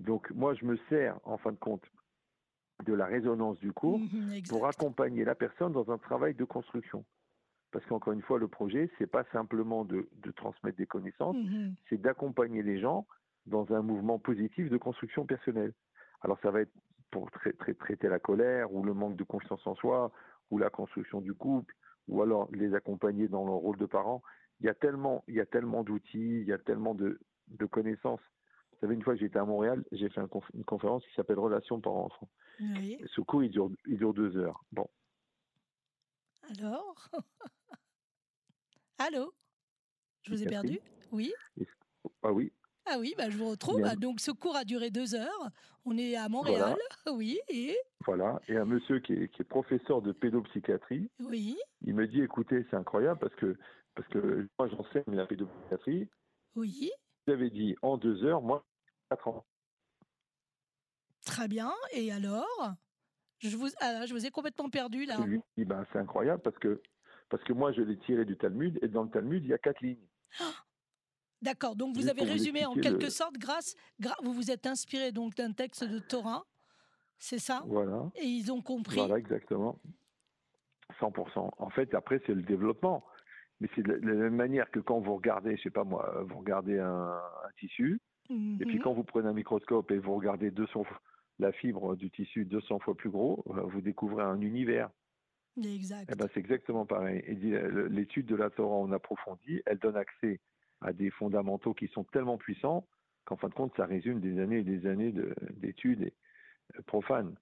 Donc 0.00 0.30
moi, 0.32 0.54
je 0.54 0.64
me 0.64 0.76
sers, 0.88 1.18
en 1.24 1.36
fin 1.38 1.52
de 1.52 1.58
compte, 1.58 1.84
de 2.84 2.94
la 2.94 3.06
résonance 3.06 3.58
du 3.58 3.72
cours 3.72 3.98
mhm, 3.98 4.42
pour 4.48 4.66
accompagner 4.66 5.24
la 5.24 5.34
personne 5.34 5.72
dans 5.72 5.90
un 5.90 5.98
travail 5.98 6.34
de 6.34 6.44
construction. 6.44 7.04
Parce 7.72 7.84
qu'encore 7.86 8.12
une 8.14 8.22
fois, 8.22 8.38
le 8.38 8.48
projet, 8.48 8.90
c'est 8.98 9.06
pas 9.06 9.24
simplement 9.32 9.84
de, 9.84 10.08
de 10.12 10.30
transmettre 10.32 10.78
des 10.78 10.86
connaissances, 10.86 11.36
Mhm, 11.36 11.74
c'est 11.88 12.00
d'accompagner 12.00 12.62
les 12.62 12.80
gens 12.80 13.06
dans 13.46 13.72
un 13.72 13.82
mouvement 13.82 14.18
positif 14.18 14.68
de 14.70 14.76
construction 14.76 15.26
personnelle. 15.26 15.72
Alors 16.22 16.38
ça 16.40 16.50
va 16.50 16.62
être 16.62 16.72
pour 17.10 17.28
tra- 17.30 17.54
tra- 17.56 17.76
traiter 17.76 18.08
la 18.08 18.18
colère 18.18 18.72
ou 18.72 18.82
le 18.82 18.94
manque 18.94 19.16
de 19.16 19.24
confiance 19.24 19.66
en 19.66 19.74
soi 19.74 20.10
ou 20.50 20.58
la 20.58 20.70
construction 20.70 21.20
du 21.20 21.34
couple 21.34 21.74
ou 22.08 22.22
alors 22.22 22.48
les 22.52 22.74
accompagner 22.74 23.28
dans 23.28 23.44
leur 23.44 23.54
rôle 23.56 23.76
de 23.76 23.86
parent. 23.86 24.22
Il 24.60 24.66
y 24.66 24.68
a 24.68 24.74
tellement, 24.74 25.24
il 25.28 25.34
y 25.34 25.40
a 25.40 25.46
tellement 25.46 25.84
d'outils, 25.84 26.40
il 26.40 26.46
y 26.46 26.52
a 26.52 26.58
tellement 26.58 26.94
de, 26.94 27.20
de 27.48 27.66
connaissances. 27.66 28.20
Vous 28.80 28.86
savez, 28.86 28.94
une 28.94 29.02
fois 29.02 29.12
que 29.14 29.20
j'étais 29.20 29.38
à 29.38 29.44
Montréal, 29.44 29.84
j'ai 29.92 30.08
fait 30.08 30.20
un 30.20 30.26
conf- 30.26 30.48
une 30.54 30.64
conférence 30.64 31.04
qui 31.06 31.12
s'appelle 31.14 31.38
Relations 31.38 31.80
parents-enfants. 31.80 32.28
oui. 32.60 32.96
Ce 33.14 33.20
cours, 33.20 33.42
il 33.44 33.50
dure, 33.50 33.70
il 33.86 33.98
dure 33.98 34.14
deux 34.14 34.36
heures. 34.38 34.64
Bon, 34.72 34.88
Alors 36.48 37.10
Allô? 38.98 39.32
Je 40.22 40.30
vous 40.30 40.42
ai 40.42 40.46
perdu? 40.46 40.78
Oui 41.10 41.32
ah 42.22 42.32
oui, 42.32 42.52
Ah 42.86 42.96
oui, 42.98 43.14
bah, 43.18 43.28
je 43.28 43.36
vous 43.36 43.50
retrouve. 43.50 43.82
Bien. 43.82 43.94
Donc 43.96 44.20
ce 44.20 44.30
cours 44.30 44.56
a 44.56 44.64
duré 44.64 44.90
deux 44.90 45.14
heures. 45.14 45.50
On 45.84 45.96
est 45.98 46.16
à 46.16 46.28
Montréal. 46.28 46.76
Oui, 47.12 47.38
et 47.48 47.76
voilà. 48.06 48.40
Et 48.48 48.56
un 48.56 48.64
monsieur 48.64 49.00
qui 49.00 49.12
est, 49.12 49.28
qui 49.28 49.42
est 49.42 49.44
professeur 49.44 50.00
de 50.00 50.12
pédopsychiatrie, 50.12 51.10
oui, 51.20 51.56
il 51.82 51.94
me 51.94 52.06
dit, 52.06 52.22
écoutez, 52.22 52.64
c'est 52.70 52.76
incroyable 52.76 53.18
parce 53.20 53.34
que, 53.34 53.56
parce 53.94 54.08
que 54.08 54.48
moi 54.58 54.68
j'enseigne 54.68 55.14
la 55.14 55.26
pédopsychiatrie. 55.26 56.08
oui. 56.56 56.90
Vous 57.26 57.32
avez 57.32 57.50
dit 57.50 57.76
en 57.82 57.96
deux 57.96 58.24
heures, 58.24 58.42
moi, 58.42 58.64
quatre 59.08 59.28
ans. 59.28 59.44
Très 61.24 61.48
bien. 61.48 61.72
Et 61.92 62.10
alors? 62.12 62.72
Je 63.38 63.56
vous, 63.56 63.68
ah, 63.80 64.04
je 64.06 64.12
vous 64.12 64.26
ai 64.26 64.30
complètement 64.30 64.68
perdu 64.68 65.06
là. 65.06 65.16
Dis, 65.56 65.64
ben, 65.64 65.86
c'est 65.92 65.98
incroyable 65.98 66.42
parce 66.42 66.58
que, 66.58 66.82
parce 67.30 67.42
que 67.44 67.52
moi 67.54 67.72
je 67.72 67.80
l'ai 67.80 67.98
tiré 67.98 68.24
du 68.26 68.36
Talmud 68.36 68.78
et 68.82 68.88
dans 68.88 69.02
le 69.02 69.10
Talmud, 69.10 69.42
il 69.42 69.48
y 69.48 69.54
a 69.54 69.58
quatre 69.58 69.80
lignes. 69.80 70.06
D'accord. 71.42 71.74
Donc 71.74 71.94
vous 71.94 72.02
Juste 72.02 72.10
avez 72.10 72.26
vous 72.26 72.32
résumé 72.32 72.66
en 72.66 72.74
quelque 72.74 73.04
le- 73.04 73.10
sorte 73.10 73.36
grâce, 73.38 73.74
vous 74.22 74.34
vous 74.34 74.50
êtes 74.50 74.66
inspiré 74.66 75.10
donc 75.10 75.34
d'un 75.36 75.52
texte 75.52 75.84
de 75.84 75.98
Torah, 75.98 76.44
c'est 77.18 77.38
ça? 77.38 77.62
Voilà. 77.66 78.10
Et 78.16 78.26
ils 78.26 78.52
ont 78.52 78.60
compris. 78.60 78.96
Voilà, 78.96 79.16
exactement. 79.16 79.78
100%. 81.00 81.50
En 81.56 81.70
fait, 81.70 81.94
après, 81.94 82.20
c'est 82.26 82.34
le 82.34 82.42
développement. 82.42 83.06
Mais 83.60 83.68
c'est 83.74 83.82
de 83.82 83.92
la 83.92 84.14
même 84.14 84.34
manière 84.36 84.70
que 84.70 84.80
quand 84.80 85.00
vous 85.00 85.14
regardez, 85.14 85.56
je 85.56 85.62
sais 85.62 85.70
pas 85.70 85.84
moi, 85.84 86.22
vous 86.26 86.38
regardez 86.38 86.78
un, 86.78 87.10
un 87.12 87.50
tissu, 87.58 88.00
et 88.30 88.64
puis 88.64 88.76
Mhm. 88.76 88.82
quand 88.82 88.92
vous 88.94 89.04
prenez 89.04 89.28
un 89.28 89.32
microscope 89.34 89.90
et 89.90 89.98
vous 89.98 90.14
regardez 90.14 90.50
200 90.50 90.84
fois- 90.84 91.00
la 91.38 91.52
fibre 91.52 91.96
du 91.96 92.10
tissu 92.10 92.44
200 92.44 92.78
fois 92.78 92.94
plus 92.94 93.10
gros, 93.10 93.44
euh, 93.48 93.62
vous 93.62 93.80
découvrez 93.80 94.22
un 94.24 94.40
univers. 94.40 94.90
Exact. 95.62 96.08
Eh 96.10 96.14
ben, 96.14 96.28
c'est 96.32 96.40
exactement 96.40 96.86
pareil. 96.86 97.22
L'étude 97.90 98.26
de 98.26 98.36
la 98.36 98.50
Torah 98.50 98.76
en 98.76 98.92
approfondie, 98.92 99.62
elle 99.66 99.78
donne 99.78 99.96
accès 99.96 100.40
à 100.80 100.92
des 100.92 101.10
fondamentaux 101.10 101.74
qui 101.74 101.88
sont 101.88 102.04
tellement 102.04 102.38
puissants 102.38 102.86
qu'en 103.26 103.36
fin 103.36 103.48
de 103.48 103.54
compte, 103.54 103.74
ça 103.76 103.84
résume 103.84 104.20
des 104.20 104.38
années 104.40 104.58
et 104.60 104.64
des 104.64 104.86
années 104.86 105.12
de- 105.12 105.34
d'études 105.50 106.12
euh, 106.76 106.82
profanes. 106.86 107.34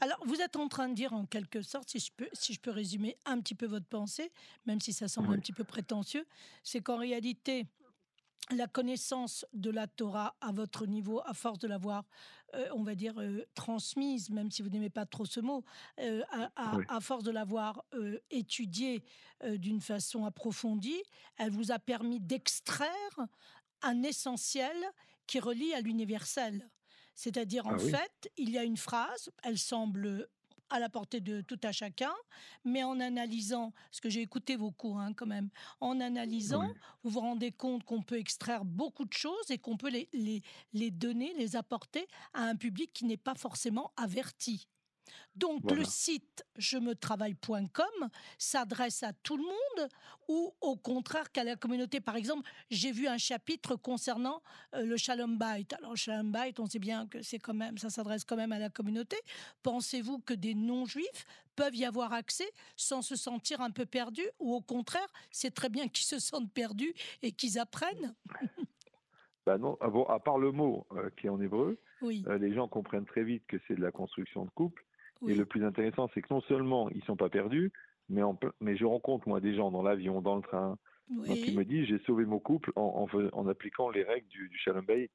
Alors, 0.00 0.18
vous 0.24 0.40
êtes 0.40 0.56
en 0.56 0.68
train 0.68 0.88
de 0.88 0.94
dire 0.94 1.12
en 1.12 1.26
quelque 1.26 1.62
sorte, 1.62 1.90
si 1.90 1.98
je 1.98 2.12
peux, 2.12 2.28
si 2.32 2.52
je 2.54 2.60
peux 2.60 2.70
résumer 2.70 3.16
un 3.24 3.40
petit 3.40 3.54
peu 3.54 3.66
votre 3.66 3.86
pensée, 3.86 4.32
même 4.66 4.80
si 4.80 4.92
ça 4.92 5.08
semble 5.08 5.30
Oui. 5.30 5.36
un 5.36 5.40
petit 5.40 5.52
peu 5.52 5.64
prétentieux, 5.64 6.26
c'est 6.62 6.80
qu'en 6.80 6.96
réalité, 6.98 7.66
la 8.50 8.66
connaissance 8.66 9.46
de 9.54 9.70
la 9.70 9.86
Torah 9.86 10.36
à 10.40 10.52
votre 10.52 10.86
niveau, 10.86 11.22
à 11.24 11.32
force 11.32 11.58
de 11.58 11.66
l'avoir, 11.66 12.04
euh, 12.54 12.68
on 12.74 12.82
va 12.82 12.94
dire, 12.94 13.18
euh, 13.20 13.46
transmise, 13.54 14.28
même 14.30 14.50
si 14.50 14.60
vous 14.62 14.68
n'aimez 14.68 14.90
pas 14.90 15.06
trop 15.06 15.24
ce 15.24 15.40
mot, 15.40 15.64
euh, 15.98 16.22
à, 16.30 16.50
à- 16.56 16.76
Oui. 16.76 16.84
à 16.88 17.00
force 17.00 17.24
de 17.24 17.30
l'avoir 17.30 17.84
étudiée 18.30 19.02
d'une 19.44 19.80
façon 19.80 20.24
approfondie, 20.26 21.02
elle 21.38 21.50
vous 21.50 21.72
a 21.72 21.78
permis 21.78 22.20
d'extraire 22.20 23.18
un 23.82 24.02
essentiel 24.02 24.76
qui 25.26 25.40
relie 25.40 25.72
à 25.74 25.80
l'universel. 25.80 26.68
C'est-à-dire, 27.14 27.66
en 27.66 27.74
Ah 27.74 27.76
oui. 27.80 27.90
fait, 27.90 28.30
il 28.36 28.50
y 28.50 28.58
a 28.58 28.64
une 28.64 28.76
phrase, 28.76 29.30
elle 29.42 29.58
semble 29.58 30.28
à 30.70 30.78
la 30.80 30.88
portée 30.88 31.20
de 31.20 31.42
tout 31.42 31.60
à 31.62 31.72
chacun, 31.72 32.12
mais 32.64 32.82
en 32.82 32.98
analysant, 32.98 33.72
parce 33.90 34.00
que 34.00 34.08
j'ai 34.08 34.22
écouté 34.22 34.56
vos 34.56 34.70
cours 34.72 34.98
hein, 34.98 35.12
quand 35.12 35.26
même, 35.26 35.50
en 35.80 36.00
analysant, 36.00 36.66
Oui. 36.66 36.74
vous 37.04 37.10
vous 37.10 37.20
rendez 37.20 37.52
compte 37.52 37.84
qu'on 37.84 38.02
peut 38.02 38.18
extraire 38.18 38.64
beaucoup 38.64 39.04
de 39.04 39.12
choses 39.12 39.50
et 39.50 39.58
qu'on 39.58 39.76
peut 39.76 39.90
les, 39.90 40.08
les, 40.12 40.42
les 40.72 40.90
donner, 40.90 41.32
les 41.34 41.54
apporter 41.54 42.08
à 42.32 42.44
un 42.44 42.56
public 42.56 42.92
qui 42.92 43.04
n'est 43.04 43.18
pas 43.18 43.34
forcément 43.34 43.92
averti. 43.96 44.66
Donc 45.36 45.70
le 45.70 45.84
site 45.84 46.44
je 46.56 46.78
me 46.78 46.94
travaille.com 46.94 48.08
s'adresse 48.38 49.02
à 49.02 49.12
tout 49.12 49.36
le 49.36 49.42
monde 49.42 49.88
ou 50.28 50.54
au 50.60 50.76
contraire 50.76 51.32
qu'à 51.32 51.44
la 51.44 51.56
communauté. 51.56 52.00
Par 52.00 52.16
exemple, 52.16 52.48
j'ai 52.70 52.92
vu 52.92 53.08
un 53.08 53.18
chapitre 53.18 53.76
concernant 53.76 54.42
euh, 54.74 54.84
le 54.84 54.96
Shalom 54.96 55.36
Bait. 55.38 55.66
Alors 55.78 55.96
Shalom 55.96 56.30
Bait, 56.30 56.54
on 56.58 56.66
sait 56.66 56.78
bien 56.78 57.06
que 57.06 57.22
c'est 57.22 57.38
quand 57.38 57.54
même, 57.54 57.78
ça 57.78 57.90
s'adresse 57.90 58.24
quand 58.24 58.36
même 58.36 58.52
à 58.52 58.58
la 58.58 58.70
communauté. 58.70 59.16
Pensez-vous 59.62 60.20
que 60.20 60.34
des 60.34 60.54
non-juifs 60.54 61.26
peuvent 61.56 61.74
y 61.74 61.84
avoir 61.84 62.12
accès 62.12 62.50
sans 62.76 63.02
se 63.02 63.16
sentir 63.16 63.60
un 63.60 63.70
peu 63.70 63.86
perdus 63.86 64.28
ou 64.38 64.54
au 64.54 64.60
contraire, 64.60 65.08
c'est 65.30 65.54
très 65.54 65.68
bien 65.68 65.88
qu'ils 65.88 66.06
se 66.06 66.18
sentent 66.18 66.52
perdus 66.52 66.94
et 67.22 67.32
qu'ils 67.32 67.58
apprennent? 67.58 68.14
Bah 69.46 69.58
non, 69.58 69.76
ah 69.80 69.90
bon, 69.90 70.04
à 70.04 70.20
part 70.20 70.38
le 70.38 70.52
mot 70.52 70.86
euh, 70.92 71.10
qui 71.18 71.26
est 71.26 71.30
en 71.30 71.40
hébreu, 71.40 71.78
Oui, 72.00 72.24
euh, 72.28 72.38
les 72.38 72.54
gens 72.54 72.66
comprennent 72.66 73.04
très 73.04 73.24
vite 73.24 73.44
que 73.46 73.58
c'est 73.68 73.74
de 73.74 73.82
la 73.82 73.92
construction 73.92 74.46
de 74.46 74.50
couple. 74.50 74.82
Et 75.22 75.26
oui, 75.26 75.34
le 75.34 75.46
plus 75.46 75.64
intéressant, 75.64 76.10
c'est 76.12 76.22
que 76.22 76.32
non 76.32 76.40
seulement 76.42 76.90
ils 76.90 77.02
sont 77.04 77.16
pas 77.16 77.28
perdus, 77.30 77.72
mais, 78.08 78.22
en 78.22 78.34
ple- 78.34 78.52
mais 78.60 78.76
je 78.76 78.84
rencontre 78.84 79.28
moi 79.28 79.40
des 79.40 79.54
gens 79.54 79.70
dans 79.70 79.82
l'avion, 79.82 80.20
dans 80.20 80.36
le 80.36 80.42
train, 80.42 80.76
donc 81.08 81.38
ils 81.46 81.50
oui. 81.50 81.56
me 81.56 81.64
disent 81.64 81.86
j'ai 81.86 81.98
sauvé 82.00 82.24
mon 82.26 82.38
couple 82.38 82.72
en, 82.76 82.82
en, 82.82 83.06
fais- 83.06 83.32
en 83.32 83.46
appliquant 83.46 83.88
les 83.90 84.02
règles 84.02 84.28
du, 84.28 84.48
du 84.48 84.58
Shalom 84.58 84.84
Bayit. 84.84 85.10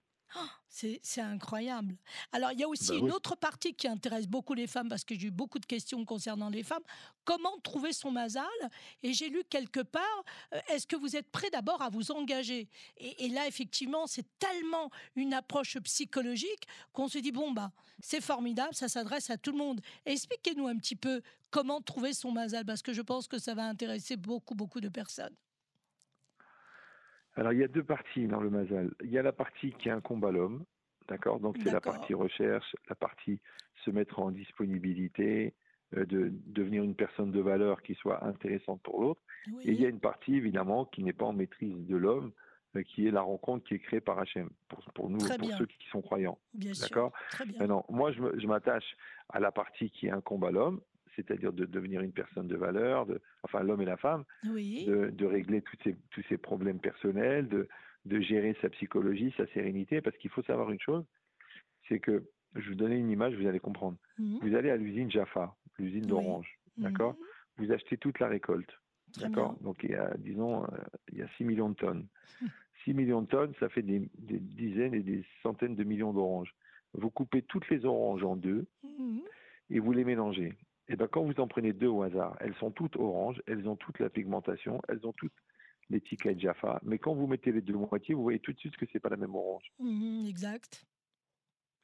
C'est 0.71 0.99
c'est 1.03 1.21
incroyable. 1.21 1.97
Alors, 2.31 2.51
il 2.51 2.59
y 2.59 2.63
a 2.63 2.67
aussi 2.69 2.89
Bah 2.91 2.97
une 2.97 3.05
oui. 3.05 3.11
autre 3.11 3.35
partie 3.35 3.73
qui 3.73 3.87
intéresse 3.87 4.27
beaucoup 4.27 4.53
les 4.53 4.67
femmes, 4.67 4.87
parce 4.87 5.03
que 5.03 5.15
j'ai 5.15 5.27
eu 5.27 5.31
beaucoup 5.31 5.57
de 5.59 5.65
questions 5.65 6.05
concernant 6.05 6.49
les 6.49 6.63
femmes. 6.63 6.83
Comment 7.25 7.57
trouver 7.63 7.91
son 7.91 8.11
mazal? 8.11 8.45
Et 9.01 9.13
j'ai 9.13 9.29
lu 9.29 9.43
quelque 9.49 9.79
part, 9.81 10.23
euh, 10.53 10.59
est-ce 10.69 10.85
que 10.85 10.95
vous 10.95 11.15
êtes 11.15 11.29
prêt 11.31 11.49
d'abord 11.49 11.81
à 11.81 11.89
vous 11.89 12.11
engager? 12.11 12.69
Et, 12.97 13.25
et 13.25 13.29
là, 13.29 13.47
effectivement, 13.47 14.05
c'est 14.05 14.25
tellement 14.37 14.91
une 15.15 15.33
approche 15.33 15.77
psychologique 15.79 16.67
qu'on 16.93 17.07
se 17.07 17.17
dit, 17.17 17.31
bon, 17.31 17.51
bah, 17.51 17.71
c'est 17.99 18.21
formidable, 18.21 18.75
ça 18.75 18.87
s'adresse 18.87 19.29
à 19.31 19.37
tout 19.37 19.51
le 19.51 19.57
monde. 19.57 19.81
Expliquez-nous 20.05 20.67
un 20.67 20.77
petit 20.77 20.95
peu 20.95 21.21
comment 21.49 21.81
trouver 21.81 22.13
son 22.13 22.31
mazal, 22.31 22.63
parce 22.65 22.83
que 22.83 22.93
je 22.93 23.01
pense 23.01 23.27
que 23.27 23.39
ça 23.39 23.55
va 23.55 23.65
intéresser 23.67 24.17
beaucoup, 24.17 24.53
beaucoup 24.53 24.79
de 24.81 24.89
personnes. 24.89 25.35
Alors 27.39 27.53
il 27.53 27.59
y 27.59 27.63
a 27.63 27.67
deux 27.69 27.83
parties 27.83 28.27
dans 28.27 28.41
le 28.41 28.49
Mazal. 28.49 28.91
Il 29.01 29.09
y 29.11 29.17
a 29.17 29.21
la 29.23 29.31
partie 29.31 29.71
qui 29.71 29.89
incombe 29.89 30.25
à 30.25 30.31
l'homme, 30.31 30.65
d'accord? 31.07 31.39
Donc 31.39 31.57
c'est 31.63 31.71
la 31.71 31.79
partie 31.79 32.13
recherche, 32.13 32.75
la 32.89 32.95
partie 32.95 33.39
se 33.85 33.91
mettre 33.91 34.19
en 34.19 34.29
disponibilité, 34.31 35.53
euh, 35.95 36.05
de 36.05 36.33
devenir 36.47 36.83
une 36.83 36.95
personne 36.95 37.31
de 37.31 37.39
valeur 37.39 37.81
qui 37.81 37.95
soit 37.95 38.25
intéressante 38.25 38.81
pour 38.83 39.01
l'autre. 39.01 39.21
Et 39.63 39.71
il 39.71 39.79
y 39.81 39.85
a 39.85 39.89
une 39.89 40.01
partie 40.01 40.35
évidemment 40.35 40.83
qui 40.85 41.01
n'est 41.01 41.13
pas 41.13 41.25
en 41.25 41.33
maîtrise 41.33 41.87
de 41.87 41.95
l'homme, 41.95 42.33
euh, 42.75 42.83
qui 42.83 43.07
est 43.07 43.11
la 43.11 43.21
rencontre 43.21 43.63
qui 43.65 43.75
est 43.75 43.79
créée 43.79 44.01
par 44.01 44.19
Hachem, 44.19 44.49
pour, 44.67 44.83
pour 44.93 45.09
nous, 45.09 45.17
Très 45.19 45.37
pour 45.37 45.47
bien. 45.47 45.57
ceux 45.57 45.65
qui 45.65 45.87
sont 45.89 46.01
croyants. 46.01 46.37
bien 46.53 46.73
sûr. 46.73 46.89
D'accord? 46.89 47.13
Très 47.31 47.45
bien. 47.45 47.57
Maintenant, 47.59 47.85
moi, 47.89 48.11
je 48.11 48.47
m'attache 48.47 48.97
à 49.29 49.39
la 49.39 49.51
partie 49.53 49.89
qui 49.91 50.09
incombe 50.09 50.43
à 50.43 50.51
l'homme, 50.51 50.81
c'est-à-dire 51.27 51.53
de 51.53 51.65
devenir 51.65 52.01
une 52.01 52.11
personne 52.13 52.47
de 52.47 52.55
valeur, 52.55 53.05
de, 53.05 53.21
enfin 53.43 53.61
l'homme 53.63 53.81
et 53.81 53.85
la 53.85 53.97
femme, 53.97 54.23
Oui, 54.47 54.85
de, 54.85 55.09
de 55.09 55.25
régler 55.25 55.61
tous 55.61 55.77
ces, 55.83 55.95
tous 56.11 56.23
ces 56.29 56.37
problèmes 56.37 56.79
personnels, 56.79 57.47
de, 57.47 57.67
de 58.05 58.19
gérer 58.21 58.55
sa 58.61 58.69
psychologie, 58.69 59.33
sa 59.37 59.45
sérénité, 59.47 60.01
parce 60.01 60.17
qu'il 60.17 60.29
faut 60.31 60.43
savoir 60.43 60.71
une 60.71 60.79
chose, 60.79 61.05
c'est 61.87 61.99
que, 61.99 62.23
je 62.55 62.61
vais 62.61 62.67
vous 62.69 62.75
donner 62.75 62.97
une 62.97 63.11
image, 63.11 63.35
vous 63.35 63.45
allez 63.47 63.59
comprendre. 63.59 63.97
Mhm. 64.17 64.39
Vous 64.41 64.55
allez 64.55 64.69
à 64.71 64.77
l'usine 64.77 65.11
Jaffa, 65.11 65.55
l'usine 65.77 66.01
Oui. 66.03 66.07
d'orange, 66.09 66.57
d'accord? 66.77 67.13
Mhm. 67.13 67.65
Vous 67.65 67.71
achetez 67.73 67.97
toute 67.97 68.19
la 68.19 68.27
récolte, 68.27 68.71
d'accord? 69.17 69.55
Donc 69.61 69.83
il 69.83 69.91
y 69.91 69.95
a, 69.95 70.13
disons, 70.17 70.63
euh, 70.63 70.67
il 71.11 71.17
y 71.19 71.21
a 71.21 71.27
6 71.37 71.43
millions 71.43 71.69
de 71.69 71.75
tonnes. 71.75 72.07
6 72.85 72.93
millions 72.93 73.21
de 73.21 73.27
tonnes, 73.27 73.53
ça 73.59 73.67
fait 73.69 73.81
des, 73.81 74.09
des 74.17 74.39
dizaines 74.39 74.93
et 74.93 75.01
des 75.03 75.23
centaines 75.43 75.75
de 75.75 75.83
millions 75.83 76.13
d'oranges. 76.13 76.53
Vous 76.93 77.11
coupez 77.11 77.41
toutes 77.43 77.69
les 77.69 77.85
oranges 77.85 78.23
en 78.23 78.35
deux, 78.35 78.65
Mhm. 78.83 79.21
et 79.69 79.79
vous 79.79 79.91
les 79.91 80.03
mélangez. 80.05 80.53
Et 80.89 80.95
ben 80.95 81.07
quand 81.07 81.23
vous 81.23 81.39
en 81.39 81.47
prenez 81.47 81.71
deux 81.71 81.87
au 81.87 82.01
hasard, 82.01 82.35
elles 82.39 82.55
sont 82.55 82.71
toutes 82.71 82.95
oranges, 82.95 83.41
elles 83.45 83.67
ont 83.69 83.75
toute 83.75 83.99
la 83.99 84.09
pigmentation, 84.09 84.81
elles 84.89 85.05
ont 85.05 85.13
toutes 85.13 85.33
l'étiquette 85.89 86.39
Jaffa. 86.39 86.79
Mais 86.83 86.97
quand 86.97 87.13
vous 87.13 87.27
mettez 87.27 87.51
les 87.51 87.61
deux 87.61 87.73
moitiés, 87.75 88.15
vous 88.15 88.23
voyez 88.23 88.39
tout 88.39 88.53
de 88.53 88.59
suite 88.59 88.75
que 88.75 88.85
c'est 88.91 88.99
pas 88.99 89.09
la 89.09 89.17
même 89.17 89.35
orange. 89.35 89.71
Mhm, 89.79 90.25
exact. 90.27 90.85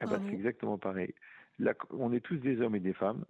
Eh 0.02 0.06
ben, 0.08 0.22
c'est 0.26 0.34
exactement 0.34 0.78
pareil. 0.78 1.14
Là, 1.60 1.74
on 1.92 2.12
est 2.12 2.20
tous 2.20 2.38
des 2.38 2.60
hommes 2.62 2.76
et 2.76 2.80
des 2.82 2.94
femmes, 2.94 3.26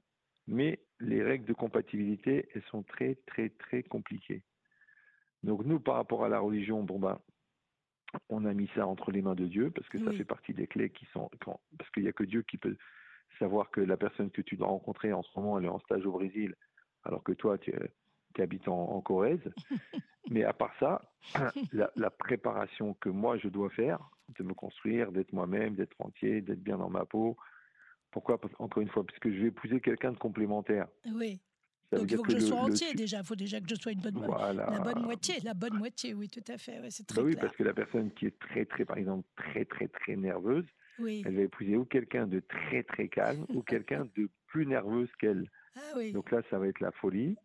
mais 0.47 0.79
les 0.99 1.21
règles 1.21 1.45
de 1.45 1.53
compatibilité, 1.53 2.47
elles 2.53 2.63
sont 2.71 2.81
très 2.83 3.15
très 3.27 3.49
très 3.49 3.83
compliquées. 3.83 4.43
Donc 5.43 5.63
nous, 5.65 5.79
par 5.79 5.95
rapport 5.95 6.23
à 6.25 6.29
la 6.29 6.39
religion, 6.39 6.83
bon 6.83 6.99
ben, 6.99 7.19
on 8.29 8.45
a 8.45 8.53
mis 8.53 8.69
ça 8.75 8.87
entre 8.87 9.11
les 9.11 9.21
mains 9.21 9.35
de 9.35 9.45
Dieu 9.45 9.71
parce 9.71 9.87
que 9.89 9.99
ça 10.03 10.11
fait 10.13 10.23
partie 10.25 10.53
des 10.53 10.67
clés 10.67 10.89
qui 10.89 11.05
sont 11.13 11.29
quand- 11.41 11.59
parce 11.77 11.89
qu'il 11.91 12.03
n'y 12.03 12.09
a 12.09 12.13
que 12.13 12.23
Dieu 12.23 12.41
qui 12.43 12.57
peut 12.57 12.77
savoir 13.37 13.71
que 13.71 13.81
la 13.81 13.97
personne 13.97 14.31
que 14.31 14.41
tu 14.41 14.55
dois 14.55 14.67
rencontrer 14.67 15.13
en 15.13 15.23
ce 15.23 15.29
moment 15.39 15.57
elle 15.59 15.65
est 15.65 15.69
en 15.69 15.79
stage 15.79 16.05
au 16.05 16.11
Brésil 16.11 16.55
alors 17.03 17.23
que 17.23 17.31
toi 17.33 17.57
tu, 17.57 17.73
tu 18.33 18.41
habites 18.41 18.67
en, 18.67 18.91
en 18.91 19.01
Corrèze. 19.01 19.51
Mais 20.29 20.43
à 20.43 20.53
part 20.53 20.73
ça, 20.79 21.01
la, 21.71 21.91
la 21.95 22.09
préparation 22.09 22.95
que 22.95 23.09
moi 23.09 23.37
je 23.37 23.47
dois 23.47 23.69
faire 23.69 23.99
de 24.37 24.43
me 24.43 24.53
construire, 24.53 25.11
d'être 25.11 25.33
moi-même, 25.33 25.75
d'être 25.75 25.95
entier, 25.99 26.41
d'être 26.41 26.63
bien 26.63 26.77
dans 26.77 26.89
ma 26.89 27.05
peau. 27.05 27.37
Pourquoi? 28.11 28.39
Encore 28.59 28.81
une 28.81 28.89
fois, 28.89 29.05
parce 29.05 29.19
que 29.19 29.31
je 29.31 29.41
vais 29.41 29.47
épouser 29.47 29.81
quelqu'un 29.81 30.11
de 30.11 30.17
complémentaire. 30.17 30.87
Oui. 31.13 31.41
Ça 31.91 31.97
Donc 31.99 32.09
il 32.11 32.17
faut 32.17 32.23
que, 32.23 32.31
je 32.31 32.37
le- 32.37 32.41
sois 32.41 32.57
entier 32.61 32.93
déjà. 32.93 33.19
Il 33.19 33.25
faut 33.25 33.35
déjà 33.35 33.59
que 33.61 33.67
je 33.69 33.75
sois 33.75 33.91
une 33.91 34.01
bonne, 34.01 34.15
Voilà. 34.25 34.69
la 34.71 34.79
bonne 34.79 35.03
moitié. 35.03 35.35
La 35.43 35.53
bonne 35.53 35.77
moitié, 35.77 36.13
oui, 36.13 36.29
tout 36.29 36.43
à 36.51 36.57
fait. 36.57 36.79
ouais, 36.79 36.89
c'est 36.89 37.05
très 37.05 37.17
Bah 37.21 37.25
oui, 37.25 37.33
clair. 37.33 37.45
parce 37.45 37.55
que 37.55 37.63
la 37.63 37.73
personne 37.73 38.11
qui 38.13 38.25
est 38.25 38.39
très, 38.39 38.65
très, 38.65 38.85
par 38.85 38.97
exemple, 38.97 39.27
très, 39.35 39.65
très, 39.65 39.87
très 39.87 40.15
nerveuse, 40.15 40.65
Oui. 40.99 41.21
elle 41.25 41.35
va 41.35 41.41
épouser 41.43 41.77
ou 41.77 41.85
quelqu'un 41.85 42.25
de 42.27 42.39
très, 42.39 42.83
très 42.83 43.07
calme 43.07 43.45
ou 43.49 43.61
quelqu'un 43.61 44.07
de 44.15 44.29
plus 44.47 44.65
nerveuse 44.65 45.09
qu'elle. 45.19 45.49
Ah 45.75 45.79
oui. 45.97 46.11
Donc 46.13 46.31
là, 46.31 46.41
ça 46.49 46.57
va 46.57 46.67
être 46.67 46.79
la 46.79 46.91
folie. 46.91 47.35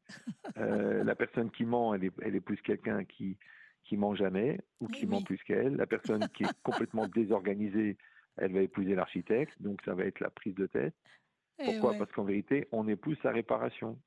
Euh, 0.56 1.04
la 1.04 1.14
personne 1.14 1.50
qui 1.50 1.64
ment, 1.64 1.94
elle, 1.94 2.34
épouse 2.34 2.60
quelqu'un 2.62 3.04
qui 3.04 3.36
qui 3.84 3.96
ment 3.96 4.14
jamais 4.14 4.60
ou 4.80 4.86
Eh 4.88 4.92
qui 4.92 5.06
ment 5.06 5.22
plus 5.22 5.38
qu'elle. 5.42 5.74
La 5.74 5.86
personne 5.86 6.28
qui 6.34 6.44
est 6.44 6.52
complètement 6.62 7.08
désorganisée, 7.14 7.96
elle 8.36 8.52
va 8.52 8.60
épouser 8.62 8.94
l'architecte. 8.94 9.52
Donc 9.60 9.80
ça 9.84 9.94
va 9.94 10.04
être 10.04 10.20
la 10.20 10.30
prise 10.30 10.54
de 10.54 10.66
tête. 10.66 10.94
Eh 11.58 11.64
Pourquoi? 11.64 11.90
ouais. 11.92 11.98
Parce 11.98 12.12
qu'en 12.12 12.22
vérité, 12.24 12.68
on 12.72 12.86
épouse 12.86 13.18
sa 13.22 13.32
réparation. 13.32 13.98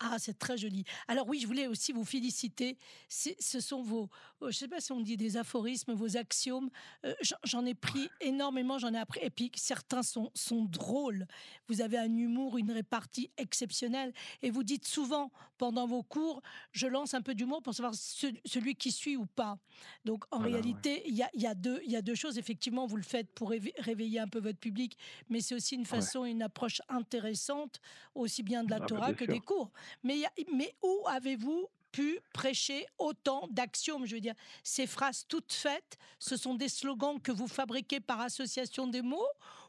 Ah, 0.00 0.16
c'est 0.18 0.38
très 0.38 0.56
joli. 0.56 0.84
Alors 1.08 1.26
oui, 1.28 1.40
je 1.40 1.46
voulais 1.48 1.66
aussi 1.66 1.92
vous 1.92 2.04
féliciter. 2.04 2.78
Ce 3.08 3.60
sont 3.60 3.82
vos, 3.82 4.02
euh, 4.04 4.08
je 4.42 4.46
ne 4.46 4.52
sais 4.52 4.68
pas 4.68 4.80
si 4.80 4.92
on 4.92 5.00
dit 5.00 5.16
des 5.16 5.36
aphorismes, 5.36 5.92
vos 5.92 6.16
axiomes. 6.16 6.70
Euh, 7.04 7.14
j'en- 7.44 7.64
ai 7.66 7.74
pris 7.74 8.08
énormément, 8.20 8.78
j'en 8.78 8.94
ai 8.94 8.98
appris. 8.98 9.20
Et 9.22 9.30
puis 9.30 9.50
certains 9.56 10.04
sont, 10.04 10.30
sont 10.34 10.64
drôles. 10.64 11.26
Vous 11.68 11.80
avez 11.80 11.98
un 11.98 12.14
humour, 12.16 12.58
une 12.58 12.70
répartie 12.70 13.30
exceptionnelle. 13.36 14.12
Et 14.42 14.50
vous 14.50 14.62
dites 14.62 14.86
souvent 14.86 15.32
pendant 15.58 15.86
vos 15.88 16.04
cours, 16.04 16.40
je 16.70 16.86
lance 16.86 17.14
un 17.14 17.20
peu 17.22 17.34
d'humour 17.34 17.62
pour 17.62 17.74
savoir 17.74 17.94
ce- 17.96 18.28
celui 18.44 18.76
qui 18.76 18.92
suit 18.92 19.16
ou 19.16 19.26
pas. 19.26 19.58
Donc 20.04 20.24
en 20.30 20.38
Voilà, 20.38 20.52
réalité, 20.54 21.02
il 21.08 21.16
y, 21.16 21.22
a, 21.24 21.30
il 21.34 21.42
y, 21.42 21.46
a 21.46 21.54
deux- 21.54 21.82
y 21.84 21.96
a 21.96 22.02
deux 22.02 22.14
choses. 22.14 22.38
Effectivement, 22.38 22.86
vous 22.86 22.96
le 22.96 23.02
faites 23.02 23.32
pour 23.32 23.50
réve- 23.50 23.72
réveiller 23.78 24.20
un 24.20 24.28
peu 24.28 24.38
votre 24.38 24.58
public, 24.60 24.96
mais 25.28 25.40
c'est 25.40 25.56
aussi 25.56 25.74
une 25.74 25.86
façon, 25.86 26.24
une 26.24 26.42
approche 26.42 26.80
intéressante, 26.88 27.80
aussi 28.14 28.44
bien 28.44 28.62
de 28.62 28.70
la 28.70 28.76
Ah 28.76 28.80
bah, 28.80 28.86
Torah 28.86 29.12
que 29.14 29.24
sûr. 29.24 29.34
des 29.34 29.40
cours. 29.40 29.72
Mais, 30.02 30.22
mais 30.52 30.74
où 30.82 31.04
avez-vous 31.08 31.68
pu 31.92 32.20
prêcher 32.34 32.86
autant 32.98 33.48
d'axiomes 33.50 34.06
Je 34.06 34.14
veux 34.14 34.20
dire, 34.20 34.34
ces 34.62 34.86
phrases 34.86 35.26
toutes 35.26 35.52
faites, 35.52 35.96
ce 36.18 36.36
sont 36.36 36.54
des 36.54 36.68
slogans 36.68 37.20
que 37.20 37.32
vous 37.32 37.48
fabriquez 37.48 38.00
par 38.00 38.20
association 38.20 38.86
des 38.86 39.02
mots 39.02 39.26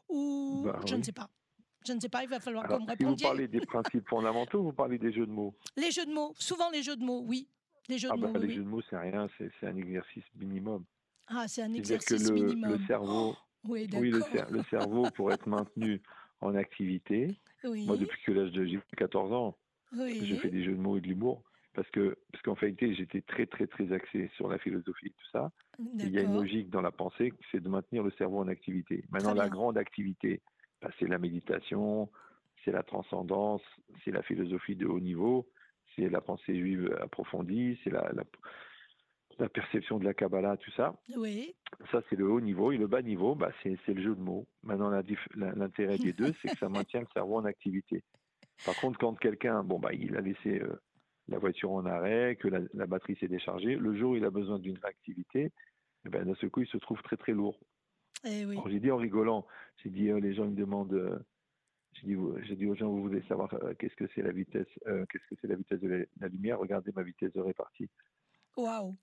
ou 0.08 0.62
Bah 0.64 0.80
je 0.86 0.94
ne 0.96 1.02
sais 1.02 1.12
pas. 1.12 1.28
Je 1.86 1.94
ne 1.94 2.00
sais 2.00 2.10
pas, 2.10 2.22
il 2.22 2.28
va 2.28 2.40
falloir 2.40 2.66
vous 2.68 2.78
me 2.84 2.94
si 2.94 3.04
vous 3.04 3.16
parlez 3.16 3.48
des 3.48 3.60
principes 3.60 4.06
fondamentaux, 4.06 4.62
vous 4.62 4.72
parlez 4.74 4.98
des 4.98 5.12
jeux 5.12 5.24
de 5.26 5.32
mots. 5.32 5.54
Les 5.78 5.90
jeux 5.90 6.04
de 6.04 6.12
mots, 6.12 6.34
souvent 6.38 6.68
les 6.70 6.82
jeux 6.82 6.96
de 6.96 7.02
mots, 7.04 7.22
oui. 7.26 7.48
Les 7.88 7.96
jeux 7.96 8.10
Ah 8.12 8.16
de 8.16 8.20
bah, 8.20 8.26
mots, 8.28 8.34
oui, 8.34 8.40
les 8.42 8.48
oui. 8.48 8.54
jeux 8.56 8.62
de 8.64 8.68
mots, 8.68 8.82
c'est 8.90 8.98
rien, 8.98 9.28
c'est 9.38 9.50
c'est 9.58 9.66
un 9.66 9.76
exercice 9.76 10.24
minimum. 10.34 10.84
Ah, 11.26 11.48
c'est 11.48 11.62
un 11.62 11.72
que 11.72 11.78
exercice 11.78 12.28
le, 12.28 12.34
minimum. 12.34 12.72
le 12.72 12.86
cerveau, 12.86 13.34
Oui, 13.64 13.88
oui, 13.94 14.10
le, 14.10 14.18
d'accord. 14.20 14.34
cer- 14.34 14.50
le 14.50 14.62
cerveau, 14.68 15.10
pour 15.12 15.32
être 15.32 15.46
maintenu 15.46 16.02
en 16.42 16.54
activité, 16.54 17.28
Oui, 17.64 17.86
moi, 17.86 17.96
depuis 17.96 18.20
que 18.22 18.32
l'âge 18.32 18.50
de 18.52 18.66
j'ai 18.66 18.80
14 18.96 19.32
ans, 19.32 19.56
oui. 19.92 20.20
j'ai 20.24 20.36
fait 20.36 20.50
des 20.50 20.62
jeux 20.64 20.72
de 20.74 20.80
mots 20.80 20.96
et 20.96 21.00
de 21.00 21.06
l'humour. 21.08 21.42
Parce 21.72 21.88
que, 21.90 22.16
parce 22.32 22.42
qu'en 22.42 22.54
réalité, 22.54 22.94
j'étais 22.94 23.20
très, 23.20 23.46
très, 23.46 23.68
très 23.68 23.92
axé 23.92 24.28
sur 24.34 24.48
la 24.48 24.58
philosophie 24.58 25.06
et 25.06 25.10
tout 25.10 25.30
ça. 25.32 25.52
Et 25.78 25.82
Il 26.06 26.10
y 26.10 26.18
a 26.18 26.22
une 26.22 26.34
logique 26.34 26.68
dans 26.68 26.80
la 26.82 26.90
pensée, 26.90 27.32
c'est 27.52 27.60
de 27.60 27.68
maintenir 27.68 28.02
le 28.02 28.10
cerveau 28.12 28.40
en 28.40 28.48
activité. 28.48 29.04
Maintenant, 29.10 29.34
la 29.34 29.48
grande 29.48 29.78
activité, 29.78 30.42
bah, 30.82 30.90
c'est 30.98 31.06
la 31.06 31.18
méditation, 31.18 32.10
c'est 32.64 32.72
la 32.72 32.82
transcendance, 32.82 33.62
c'est 34.04 34.10
la 34.10 34.22
philosophie 34.22 34.74
de 34.74 34.86
haut 34.86 34.98
niveau, 34.98 35.48
c'est 35.94 36.08
la 36.08 36.20
pensée 36.20 36.58
juive 36.58 36.92
approfondie, 37.00 37.78
c'est 37.84 37.90
la, 37.90 38.10
la, 38.14 38.24
la 39.38 39.48
perception 39.48 39.98
de 39.98 40.04
la 40.04 40.12
Kabbalah, 40.12 40.56
tout 40.56 40.70
ça. 40.72 40.94
Oui, 41.16 41.54
Ça, 41.92 42.02
c'est 42.10 42.16
le 42.16 42.28
haut 42.28 42.40
niveau. 42.40 42.72
Et 42.72 42.78
le 42.78 42.88
bas 42.88 43.00
niveau, 43.02 43.34
bah, 43.36 43.52
c'est 43.62 43.78
le 43.88 44.02
jeu 44.02 44.14
de 44.14 44.20
mots. 44.20 44.46
Maintenant, 44.64 44.90
l'intérêt 45.36 45.98
des 45.98 46.12
deux, 46.12 46.34
c'est 46.42 46.48
que 46.48 46.58
ça 46.58 46.68
maintient 46.68 47.00
le 47.00 47.06
cerveau 47.14 47.36
en 47.36 47.44
activité. 47.44 48.02
Par 48.64 48.76
contre, 48.76 48.98
quand 48.98 49.14
quelqu'un, 49.14 49.62
bon, 49.64 49.78
bah, 49.78 49.92
il 49.92 50.16
a 50.16 50.20
laissé 50.20 50.60
euh, 50.60 50.80
la 51.28 51.38
voiture 51.38 51.70
en 51.72 51.84
arrêt, 51.86 52.36
que 52.36 52.48
la, 52.48 52.60
la 52.74 52.86
batterie 52.86 53.16
s'est 53.16 53.28
déchargée, 53.28 53.76
le 53.76 53.96
jour 53.96 54.12
où 54.12 54.16
il 54.16 54.24
a 54.24 54.30
besoin 54.30 54.58
d'une 54.58 54.78
réactivité, 54.78 55.52
eh 56.04 56.08
ben, 56.08 56.24
d'un 56.24 56.34
seul 56.36 56.50
coup, 56.50 56.60
il 56.62 56.68
se 56.68 56.76
trouve 56.78 57.00
très, 57.02 57.16
très 57.16 57.32
lourd. 57.32 57.58
eh 58.24 58.44
oui. 58.46 58.58
J'ai 58.68 58.80
dit 58.80 58.90
en 58.90 58.96
rigolant, 58.96 59.46
j'ai 59.82 59.90
dit, 59.90 60.10
euh, 60.10 60.20
les 60.20 60.34
gens 60.34 60.46
me 60.46 60.54
demandent, 60.56 60.92
euh, 60.92 61.18
j'ai 61.94 62.56
dit, 62.56 62.66
aux 62.66 62.74
gens, 62.74 62.88
vous 62.90 63.02
voulez 63.02 63.22
savoir 63.28 63.52
qu'est-ce 63.78 63.96
que 63.96 64.06
c'est 64.14 64.22
la 64.22 64.32
vitesse, 64.32 64.68
qu'est-ce 64.84 65.26
que 65.28 65.34
c'est 65.40 65.48
la 65.48 65.56
vitesse 65.56 65.80
de 65.80 65.88
la, 65.88 66.04
la 66.20 66.28
lumière? 66.28 66.58
Regardez 66.58 66.92
ma 66.94 67.02
vitesse 67.02 67.32
de 67.32 67.40
répartie. 67.40 67.88
Waouh. 68.56 68.96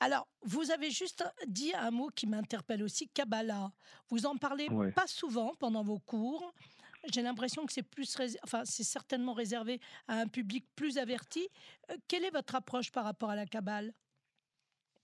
Alors, 0.00 0.26
vous 0.42 0.70
avez 0.72 0.90
juste 0.90 1.24
dit 1.46 1.72
un 1.74 1.90
mot 1.90 2.08
qui 2.14 2.26
m'interpelle 2.26 2.82
aussi, 2.82 3.08
Kabbalah. 3.08 3.72
Vous 4.08 4.26
en 4.26 4.36
parlez 4.36 4.68
Ouais. 4.68 4.90
pas 4.92 5.06
souvent 5.06 5.52
pendant 5.60 5.82
vos 5.84 5.98
cours. 6.00 6.52
J'ai 7.12 7.22
l'impression 7.22 7.64
que 7.64 7.72
c'est 7.72 7.82
plus, 7.82 8.18
enfin, 8.42 8.64
c'est 8.64 8.84
certainement 8.84 9.32
réservé 9.32 9.80
à 10.08 10.20
un 10.20 10.26
public 10.26 10.66
plus 10.76 10.98
averti. 10.98 11.48
Euh, 11.90 11.96
quelle 12.08 12.24
est 12.24 12.30
votre 12.30 12.54
approche 12.54 12.92
par 12.92 13.04
rapport 13.04 13.30
à 13.30 13.36
la 13.36 13.46
Kabbale? 13.46 13.92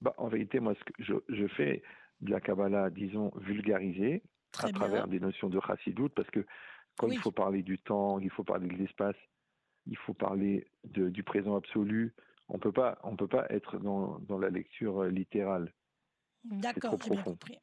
Bah, 0.01 0.15
en 0.19 0.29
vérité, 0.29 0.61
moi, 0.61 0.75
ce 0.75 0.85
que 0.85 0.93
je, 0.99 1.15
je 1.29 1.47
fais, 1.49 1.83
de 2.21 2.31
la 2.31 2.41
Kabbalah, 2.41 2.91
disons, 2.91 3.31
vulgarisée 3.37 4.23
à 4.59 4.71
travers 4.71 5.09
des 5.09 5.21
notions 5.21 5.49
de 5.49 5.61
chassidoute, 5.61 6.15
parce 6.15 6.31
que 6.31 6.47
quand 6.97 7.11
il 7.11 7.19
faut 7.19 7.31
parler 7.31 7.63
du 7.63 7.79
temps, 7.79 8.19
il 8.19 8.31
faut 8.31 8.45
parler 8.45 8.69
de 8.69 8.75
l'espace, 8.75 9.17
il 9.87 9.97
faut 9.99 10.15
parler 10.15 10.67
du 10.85 11.23
présent 11.23 11.57
absolu, 11.57 12.15
on 12.49 12.59
peut 12.59 12.73
pas, 12.73 12.99
on 13.03 13.17
peut 13.17 13.29
pas 13.29 13.47
être 13.51 13.79
dans, 13.79 14.19
dans 14.21 14.39
la 14.39 14.51
lecture 14.51 15.05
littérale. 15.05 15.73
D'accord, 16.45 16.97
j'ai 17.03 17.11
bien 17.11 17.23
compris. 17.23 17.59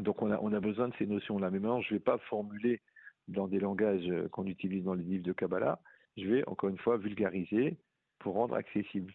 Donc 0.00 0.20
on 0.22 0.30
a, 0.30 0.38
on 0.40 0.52
a 0.52 0.60
besoin 0.60 0.88
de 0.88 0.94
ces 0.98 1.06
notions-là. 1.06 1.50
Mais 1.50 1.58
maintenant, 1.58 1.80
je 1.80 1.94
ne 1.94 1.98
vais 1.98 2.02
pas 2.04 2.18
formuler 2.18 2.80
dans 3.28 3.48
des 3.48 3.58
langages 3.58 4.10
qu'on 4.30 4.46
utilise 4.46 4.84
dans 4.84 4.94
les 4.94 5.04
livres 5.04 5.24
de 5.24 5.32
Kabbalah, 5.32 5.80
je 6.16 6.26
vais 6.26 6.48
encore 6.48 6.68
une 6.68 6.78
fois 6.78 6.96
vulgariser 6.96 7.76
pour 8.18 8.34
rendre 8.34 8.54
accessible. 8.54 9.14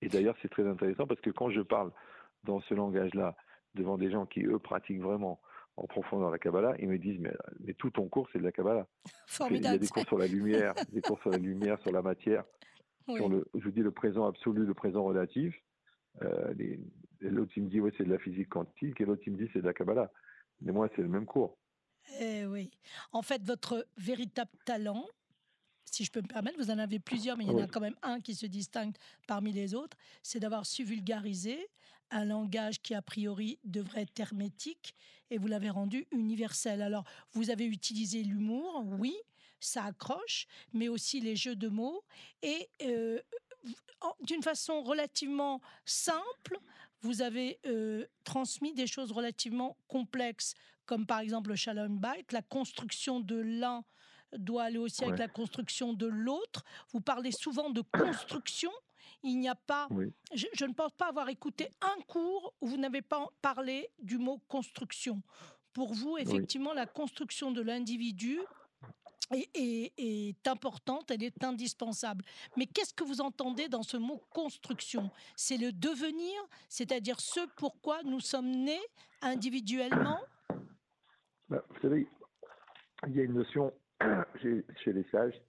Et 0.00 0.08
d'ailleurs, 0.08 0.36
c'est 0.42 0.50
très 0.50 0.66
intéressant 0.66 1.06
parce 1.06 1.20
que 1.20 1.30
quand 1.30 1.50
je 1.50 1.60
parle 1.60 1.92
dans 2.44 2.60
ce 2.62 2.74
langage-là 2.74 3.36
devant 3.74 3.98
des 3.98 4.10
gens 4.10 4.26
qui, 4.26 4.44
eux, 4.44 4.58
pratiquent 4.58 5.00
vraiment 5.00 5.40
en 5.76 5.86
profondeur 5.86 6.30
la 6.30 6.38
Kabbalah, 6.38 6.74
ils 6.78 6.88
me 6.88 6.98
disent 6.98 7.18
mais, 7.18 7.32
mais 7.60 7.74
tout 7.74 7.90
ton 7.90 8.08
cours, 8.08 8.28
c'est 8.32 8.38
de 8.38 8.44
la 8.44 8.52
Kabbalah. 8.52 8.86
Formidable. 9.26 9.64
Il 9.64 9.72
y 9.72 9.74
a 9.74 9.78
des 9.78 9.88
cours 9.88 10.04
sur 10.04 10.18
la 10.18 10.26
lumière, 10.26 10.74
des 10.92 11.00
cours 11.00 11.20
sur 11.20 11.30
la 11.30 11.38
lumière, 11.38 11.80
sur 11.80 11.92
la 11.92 12.02
matière, 12.02 12.44
sur 13.08 13.28
le, 13.28 13.46
je 13.58 13.68
dis 13.70 13.80
le 13.80 13.90
présent 13.90 14.26
absolu, 14.26 14.64
le 14.64 14.74
présent 14.74 15.02
relatif. 15.02 15.54
Euh, 16.22 16.54
l'autre, 17.20 17.52
il 17.56 17.64
me 17.64 17.68
dit, 17.68 17.80
ouais, 17.80 17.92
c'est 17.98 18.04
de 18.04 18.10
la 18.10 18.18
physique 18.18 18.48
quantique, 18.48 19.00
et 19.00 19.04
l'autre, 19.04 19.22
il 19.26 19.32
me 19.32 19.38
dit, 19.38 19.50
c'est 19.52 19.60
de 19.60 19.66
la 19.66 19.74
Kabbalah. 19.74 20.12
Mais 20.62 20.72
moi, 20.72 20.88
c'est 20.94 21.02
le 21.02 21.08
même 21.08 21.26
cours. 21.26 21.58
Eh 22.20 22.46
oui. 22.46 22.70
En 23.12 23.22
fait, 23.22 23.42
votre 23.42 23.86
véritable 23.96 24.50
talent, 24.64 25.06
si 25.84 26.04
je 26.04 26.10
peux 26.10 26.22
me 26.22 26.28
permettre, 26.28 26.58
vous 26.58 26.70
en 26.70 26.78
avez 26.78 26.98
plusieurs, 26.98 27.36
mais 27.36 27.44
il 27.44 27.50
y 27.50 27.54
en 27.54 27.58
a 27.58 27.66
quand 27.66 27.80
même 27.80 27.96
un 28.02 28.20
qui 28.20 28.34
se 28.34 28.46
distingue 28.46 28.94
parmi 29.26 29.52
les 29.52 29.74
autres, 29.74 29.96
c'est 30.22 30.40
d'avoir 30.40 30.66
su 30.66 30.84
vulgariser 30.84 31.68
un 32.10 32.24
langage 32.24 32.80
qui 32.80 32.94
a 32.94 33.02
priori 33.02 33.58
devrait 33.64 34.02
être 34.02 34.20
hermétique 34.20 34.94
et 35.30 35.38
vous 35.38 35.46
l'avez 35.46 35.70
rendu 35.70 36.06
universel. 36.12 36.82
Alors, 36.82 37.04
vous 37.32 37.50
avez 37.50 37.66
utilisé 37.66 38.22
l'humour, 38.22 38.84
oui, 38.98 39.16
ça 39.60 39.84
accroche, 39.84 40.46
mais 40.72 40.88
aussi 40.88 41.20
les 41.20 41.36
jeux 41.36 41.56
de 41.56 41.68
mots 41.68 42.04
et 42.42 42.68
euh, 42.82 43.20
d'une 44.22 44.42
façon 44.42 44.82
relativement 44.82 45.60
simple, 45.84 46.58
vous 47.00 47.22
avez 47.22 47.58
euh, 47.66 48.06
transmis 48.24 48.74
des 48.74 48.86
choses 48.86 49.12
relativement 49.12 49.76
complexes, 49.88 50.54
comme 50.86 51.06
par 51.06 51.20
exemple 51.20 51.50
le 51.50 51.56
Shalom 51.56 51.98
Bike, 51.98 52.32
la 52.32 52.42
construction 52.42 53.20
de 53.20 53.36
l'un 53.36 53.84
doit 54.38 54.64
aller 54.64 54.78
aussi 54.78 55.04
avec 55.04 55.18
la 55.18 55.28
construction 55.28 55.92
de 55.92 56.06
l'autre. 56.06 56.64
Vous 56.92 57.00
parlez 57.00 57.30
souvent 57.32 57.70
de 57.70 57.82
construction. 57.82 58.70
Il 59.22 59.38
n'y 59.38 59.48
a 59.48 59.54
pas, 59.54 59.88
je, 60.34 60.64
ne 60.64 60.72
pense 60.72 60.92
pas 60.92 61.08
avoir 61.08 61.28
écouté 61.28 61.70
un 61.80 62.00
cours 62.02 62.52
où 62.60 62.68
vous 62.68 62.76
n'avez 62.76 63.02
pas 63.02 63.26
parlé 63.40 63.88
du 63.98 64.18
mot 64.18 64.40
construction. 64.48 65.22
Pour 65.72 65.94
vous, 65.94 66.18
effectivement, 66.18 66.72
la 66.72 66.86
construction 66.86 67.50
de 67.50 67.62
l'individu 67.62 68.38
est, 69.32 70.46
importante, 70.46 71.10
elle 71.10 71.22
est 71.22 71.42
indispensable. 71.42 72.24
Mais 72.56 72.66
qu'est-ce 72.66 72.94
que 72.94 73.04
vous 73.04 73.20
entendez 73.20 73.68
dans 73.68 73.82
ce 73.82 73.96
mot 73.96 74.22
construction? 74.30 75.10
C'est 75.36 75.56
le 75.56 75.72
devenir, 75.72 76.34
c'est-à-dire 76.68 77.20
ce 77.20 77.40
pourquoi 77.56 78.02
nous 78.02 78.20
sommes 78.20 78.50
nés 78.50 78.82
individuellement? 79.22 80.20
Bah, 81.48 81.64
Vous 81.68 81.80
savez, 81.80 82.06
il 83.06 83.16
y 83.16 83.20
a 83.20 83.24
une 83.24 83.34
notion 83.34 83.72
chez, 84.42 84.64
les 84.86 85.04
sages 85.04 85.40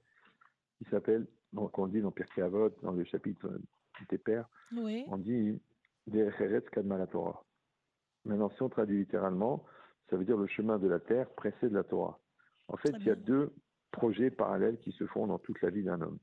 qui 0.77 0.85
s'appelle, 0.89 1.25
donc 1.53 1.77
on 1.79 1.87
dit 1.87 2.01
dans 2.01 2.11
Pierre 2.11 2.45
Avot, 2.45 2.69
dans 2.81 2.91
le 2.91 3.03
chapitre 3.05 3.49
des 4.09 4.17
Pères, 4.17 4.47
on 5.07 5.17
dit 5.17 5.59
Kadma 6.71 6.97
la 6.97 7.07
Torah. 7.07 7.43
Maintenant, 8.25 8.49
si 8.49 8.61
on 8.61 8.69
traduit 8.69 8.97
littéralement, 8.97 9.65
ça 10.09 10.17
veut 10.17 10.25
dire 10.25 10.37
le 10.37 10.47
chemin 10.47 10.77
de 10.77 10.87
la 10.87 10.99
terre 10.99 11.29
précède 11.31 11.71
la 11.71 11.83
Torah. 11.83 12.19
En 12.67 12.77
fait, 12.77 12.93
il 12.99 13.05
y 13.05 13.11
a 13.11 13.15
deux 13.15 13.53
projets 13.91 14.31
parallèles 14.31 14.77
qui 14.79 14.91
se 14.91 15.05
font 15.05 15.27
dans 15.27 15.39
toute 15.39 15.61
la 15.61 15.69
vie 15.69 15.83
d'un 15.83 16.01
homme. 16.01 16.17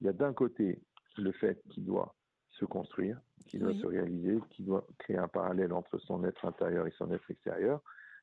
Il 0.00 0.06
y 0.06 0.10
a 0.10 0.12
d'un 0.12 0.32
côté 0.32 0.80
le 1.16 1.32
fait 1.32 1.60
qu'il 1.70 1.84
doit 1.84 2.14
se 2.50 2.64
construire, 2.64 3.20
qu'il 3.46 3.60
doit 3.60 3.74
se 3.74 3.86
réaliser, 3.86 4.38
qu'il 4.50 4.66
doit 4.66 4.86
créer 4.98 5.18
un 5.18 5.28
parallèle 5.28 5.72
entre 5.72 5.98
son 5.98 6.24
être 6.24 6.44
intérieur 6.44 6.86
et 6.86 6.92
son 6.92 7.12
être 7.12 7.30
extérieur. 7.30 7.82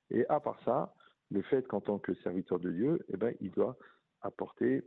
Et 0.09 0.25
à 0.27 0.39
part 0.39 0.59
ça, 0.63 0.93
le 1.31 1.41
fait 1.43 1.67
qu'en 1.67 1.81
tant 1.81 1.99
que 1.99 2.13
serviteur 2.15 2.59
de 2.59 2.71
Dieu, 2.71 3.05
eh 3.09 3.17
ben, 3.17 3.33
il 3.41 3.51
doit 3.51 3.77
apporter 4.21 4.83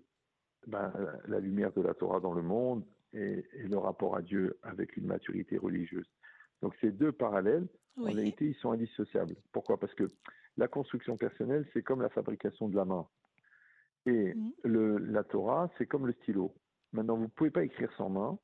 ben, 0.66 0.92
la 1.26 1.40
lumière 1.40 1.72
de 1.72 1.82
la 1.82 1.94
Torah 1.94 2.20
dans 2.20 2.34
le 2.34 2.42
monde 2.42 2.84
et, 3.12 3.44
le 3.54 3.78
rapport 3.78 4.16
à 4.16 4.22
Dieu 4.22 4.58
avec 4.62 4.96
une 4.96 5.06
maturité 5.06 5.56
religieuse. 5.56 6.08
Donc 6.62 6.74
ces 6.80 6.90
deux 6.90 7.12
parallèles, 7.12 7.66
en 7.96 8.04
réalité, 8.04 8.46
ils 8.46 8.54
sont 8.56 8.70
indissociables. 8.70 9.34
Pourquoi? 9.52 9.78
Parce 9.78 9.94
que 9.94 10.08
la 10.56 10.68
construction 10.68 11.16
personnelle, 11.16 11.66
c'est 11.72 11.82
comme 11.82 12.02
la 12.02 12.08
fabrication 12.08 12.68
de 12.68 12.76
la 12.76 12.84
main. 12.84 13.06
Et 14.06 14.34
mmh. 14.34 14.52
le, 14.64 14.98
la 14.98 15.24
Torah, 15.24 15.70
c'est 15.78 15.86
comme 15.86 16.06
le 16.06 16.12
stylo. 16.22 16.54
Maintenant, 16.92 17.16
vous 17.16 17.24
ne 17.24 17.28
pouvez 17.28 17.50
pas 17.50 17.64
écrire 17.64 17.92
sans 17.96 18.08
main. 18.08 18.38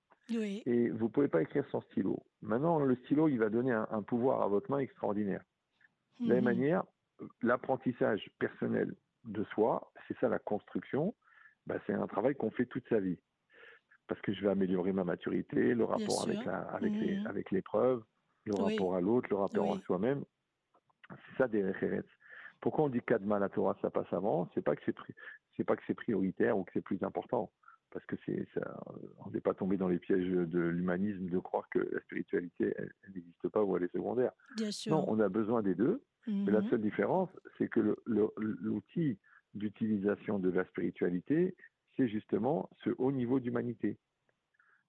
Et 0.66 0.88
vous 0.90 1.04
ne 1.04 1.10
pouvez 1.10 1.28
pas 1.28 1.42
écrire 1.42 1.66
sans 1.70 1.82
stylo. 1.82 2.22
Maintenant, 2.40 2.78
le 2.80 2.96
stylo, 2.96 3.28
il 3.28 3.38
va 3.38 3.50
donner 3.50 3.72
un, 3.72 4.02
pouvoir 4.02 4.42
à 4.42 4.48
votre 4.48 4.70
main 4.70 4.78
extraordinaire. 4.78 5.44
De 6.20 6.28
la 6.28 6.34
même 6.36 6.44
mmh. 6.44 6.46
manière, 6.46 6.84
l'apprentissage 7.42 8.30
personnel 8.38 8.94
de 9.24 9.44
soi, 9.44 9.92
c'est 10.06 10.16
ça 10.18 10.28
la 10.28 10.38
construction, 10.38 11.14
bah, 11.66 11.76
c'est 11.86 11.94
un 11.94 12.06
travail 12.06 12.34
qu'on 12.34 12.50
fait 12.50 12.66
toute 12.66 12.86
sa 12.88 13.00
vie. 13.00 13.18
Parce 14.06 14.20
que 14.20 14.34
je 14.34 14.42
vais 14.42 14.50
améliorer 14.50 14.92
ma 14.92 15.04
maturité, 15.04 15.74
le 15.74 15.84
rapport 15.84 16.24
avec, 16.24 16.44
la, 16.44 16.58
avec, 16.58 16.92
les, 16.92 17.20
mmh. 17.20 17.26
avec 17.26 17.50
l'épreuve, 17.50 18.02
le 18.44 18.54
rapport 18.54 18.94
à 18.94 19.00
l'autre, 19.00 19.28
le 19.30 19.36
rapport 19.36 19.74
à 19.74 19.80
soi-même. 19.80 20.24
C'est 21.08 21.38
ça 21.38 21.48
des 21.48 21.62
références. 21.62 22.04
Pourquoi 22.60 22.84
on 22.84 22.88
dit 22.88 23.00
Kadma 23.00 23.38
la 23.38 23.48
Torah, 23.48 23.76
ça 23.82 23.90
passe 23.90 24.12
avant? 24.12 24.48
C'est 24.54 24.62
pas 24.62 24.76
que 24.76 24.82
c'est 24.86 24.94
c'est 25.56 25.64
pas 25.64 25.76
que 25.76 25.82
c'est 25.86 25.94
prioritaire 25.94 26.56
ou 26.58 26.64
que 26.64 26.72
c'est 26.72 26.80
plus 26.82 27.02
important, 27.02 27.52
parce 27.90 28.04
que 28.06 28.16
c'est 28.24 28.46
on 29.24 29.30
n'est 29.30 29.40
pas 29.40 29.54
tombé 29.54 29.76
dans 29.76 29.88
les 29.88 29.98
pièges 29.98 30.26
de 30.26 30.60
l'humanisme 30.60 31.28
de 31.28 31.38
croire 31.38 31.68
que 31.68 31.78
la 31.78 32.00
spiritualité 32.00 32.74
elle, 32.76 32.92
n'existe 33.14 33.48
pas 33.48 33.62
ou 33.62 33.76
elle 33.76 33.84
est 33.84 33.92
secondaire. 33.92 34.32
Non, 34.86 35.04
on 35.08 35.20
a 35.20 35.28
besoin 35.28 35.62
des 35.62 35.74
deux. 35.74 36.02
Mais 36.26 36.52
la 36.52 36.60
mhm. 36.60 36.70
seule 36.70 36.80
différence, 36.80 37.28
c'est 37.58 37.68
que 37.68 37.96
l'outil 38.06 39.18
d'utilisation 39.54 40.38
de 40.38 40.50
la 40.50 40.64
spiritualité, 40.64 41.54
c'est 41.96 42.08
justement 42.08 42.68
ce 42.82 42.90
haut 42.98 43.12
niveau 43.12 43.40
d'humanité. 43.40 43.98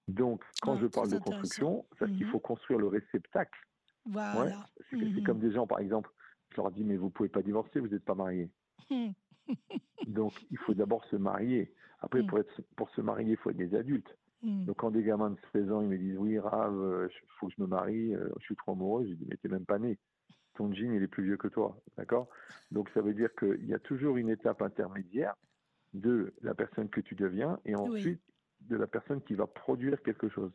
Donc, 0.08 0.42
quand 0.62 0.74
ah, 0.74 0.80
je 0.80 0.86
parle 0.86 1.10
de 1.10 1.18
construction, 1.18 1.84
c'est 1.98 2.06
qu'il 2.06 2.26
mhm. 2.26 2.32
faut 2.32 2.40
construire 2.40 2.78
le 2.78 2.86
réceptacle. 2.86 3.58
Voilà. 4.06 4.64
C'est 4.90 4.96
mhm. 4.96 5.22
comme 5.24 5.40
des 5.40 5.52
gens, 5.52 5.66
par 5.66 5.80
exemple, 5.80 6.10
je 6.50 6.56
leur 6.56 6.70
dis, 6.70 6.84
mais 6.84 6.96
vous 6.96 7.10
pouvez 7.10 7.28
pas 7.28 7.42
divorcer, 7.42 7.80
vous 7.80 7.88
n'êtes 7.88 8.04
pas 8.04 8.14
marié. 8.14 8.50
Donc, 10.06 10.32
il 10.50 10.58
faut 10.58 10.74
d'abord 10.74 11.04
se 11.06 11.16
marier. 11.16 11.72
Après, 12.00 12.22
pour, 12.22 12.38
être, 12.38 12.62
pour 12.76 12.88
se 12.90 13.00
marier, 13.00 13.32
il 13.32 13.36
faut 13.36 13.50
être 13.50 13.56
des 13.56 13.74
adultes. 13.74 14.16
Donc, 14.42 14.76
quand 14.76 14.92
des 14.92 15.02
gamins 15.02 15.30
de 15.30 15.38
16 15.52 15.72
ans, 15.72 15.80
ils 15.80 15.88
me 15.88 15.98
disent, 15.98 16.16
oui, 16.18 16.38
Rave, 16.38 16.72
il 16.72 16.84
euh, 16.84 17.08
faut 17.40 17.48
que 17.48 17.54
je 17.56 17.62
me 17.62 17.66
marie, 17.66 18.14
euh, 18.14 18.28
je 18.38 18.44
suis 18.44 18.54
trop 18.54 18.72
amoureux, 18.72 19.04
je 19.08 19.14
dis, 19.14 19.26
mais 19.28 19.36
t'es 19.38 19.48
même 19.48 19.64
pas 19.64 19.78
né 19.78 19.98
ton 20.56 20.72
jean, 20.72 20.92
il 20.92 21.02
est 21.02 21.08
plus 21.08 21.24
vieux 21.24 21.36
que 21.36 21.48
toi. 21.48 21.76
D'accord? 21.96 22.28
Donc, 22.70 22.90
ça 22.90 23.00
veut 23.00 23.14
dire 23.14 23.34
qu'il 23.34 23.66
y 23.66 23.74
a 23.74 23.78
toujours 23.78 24.16
une 24.16 24.28
étape 24.28 24.62
intermédiaire 24.62 25.34
de 25.94 26.34
la 26.42 26.54
personne 26.54 26.88
que 26.88 27.00
tu 27.00 27.14
deviens 27.14 27.58
et 27.64 27.74
ensuite 27.74 28.20
de 28.62 28.76
la 28.76 28.86
personne 28.86 29.22
qui 29.22 29.34
va 29.34 29.46
produire 29.46 30.02
quelque 30.02 30.28
chose. 30.28 30.50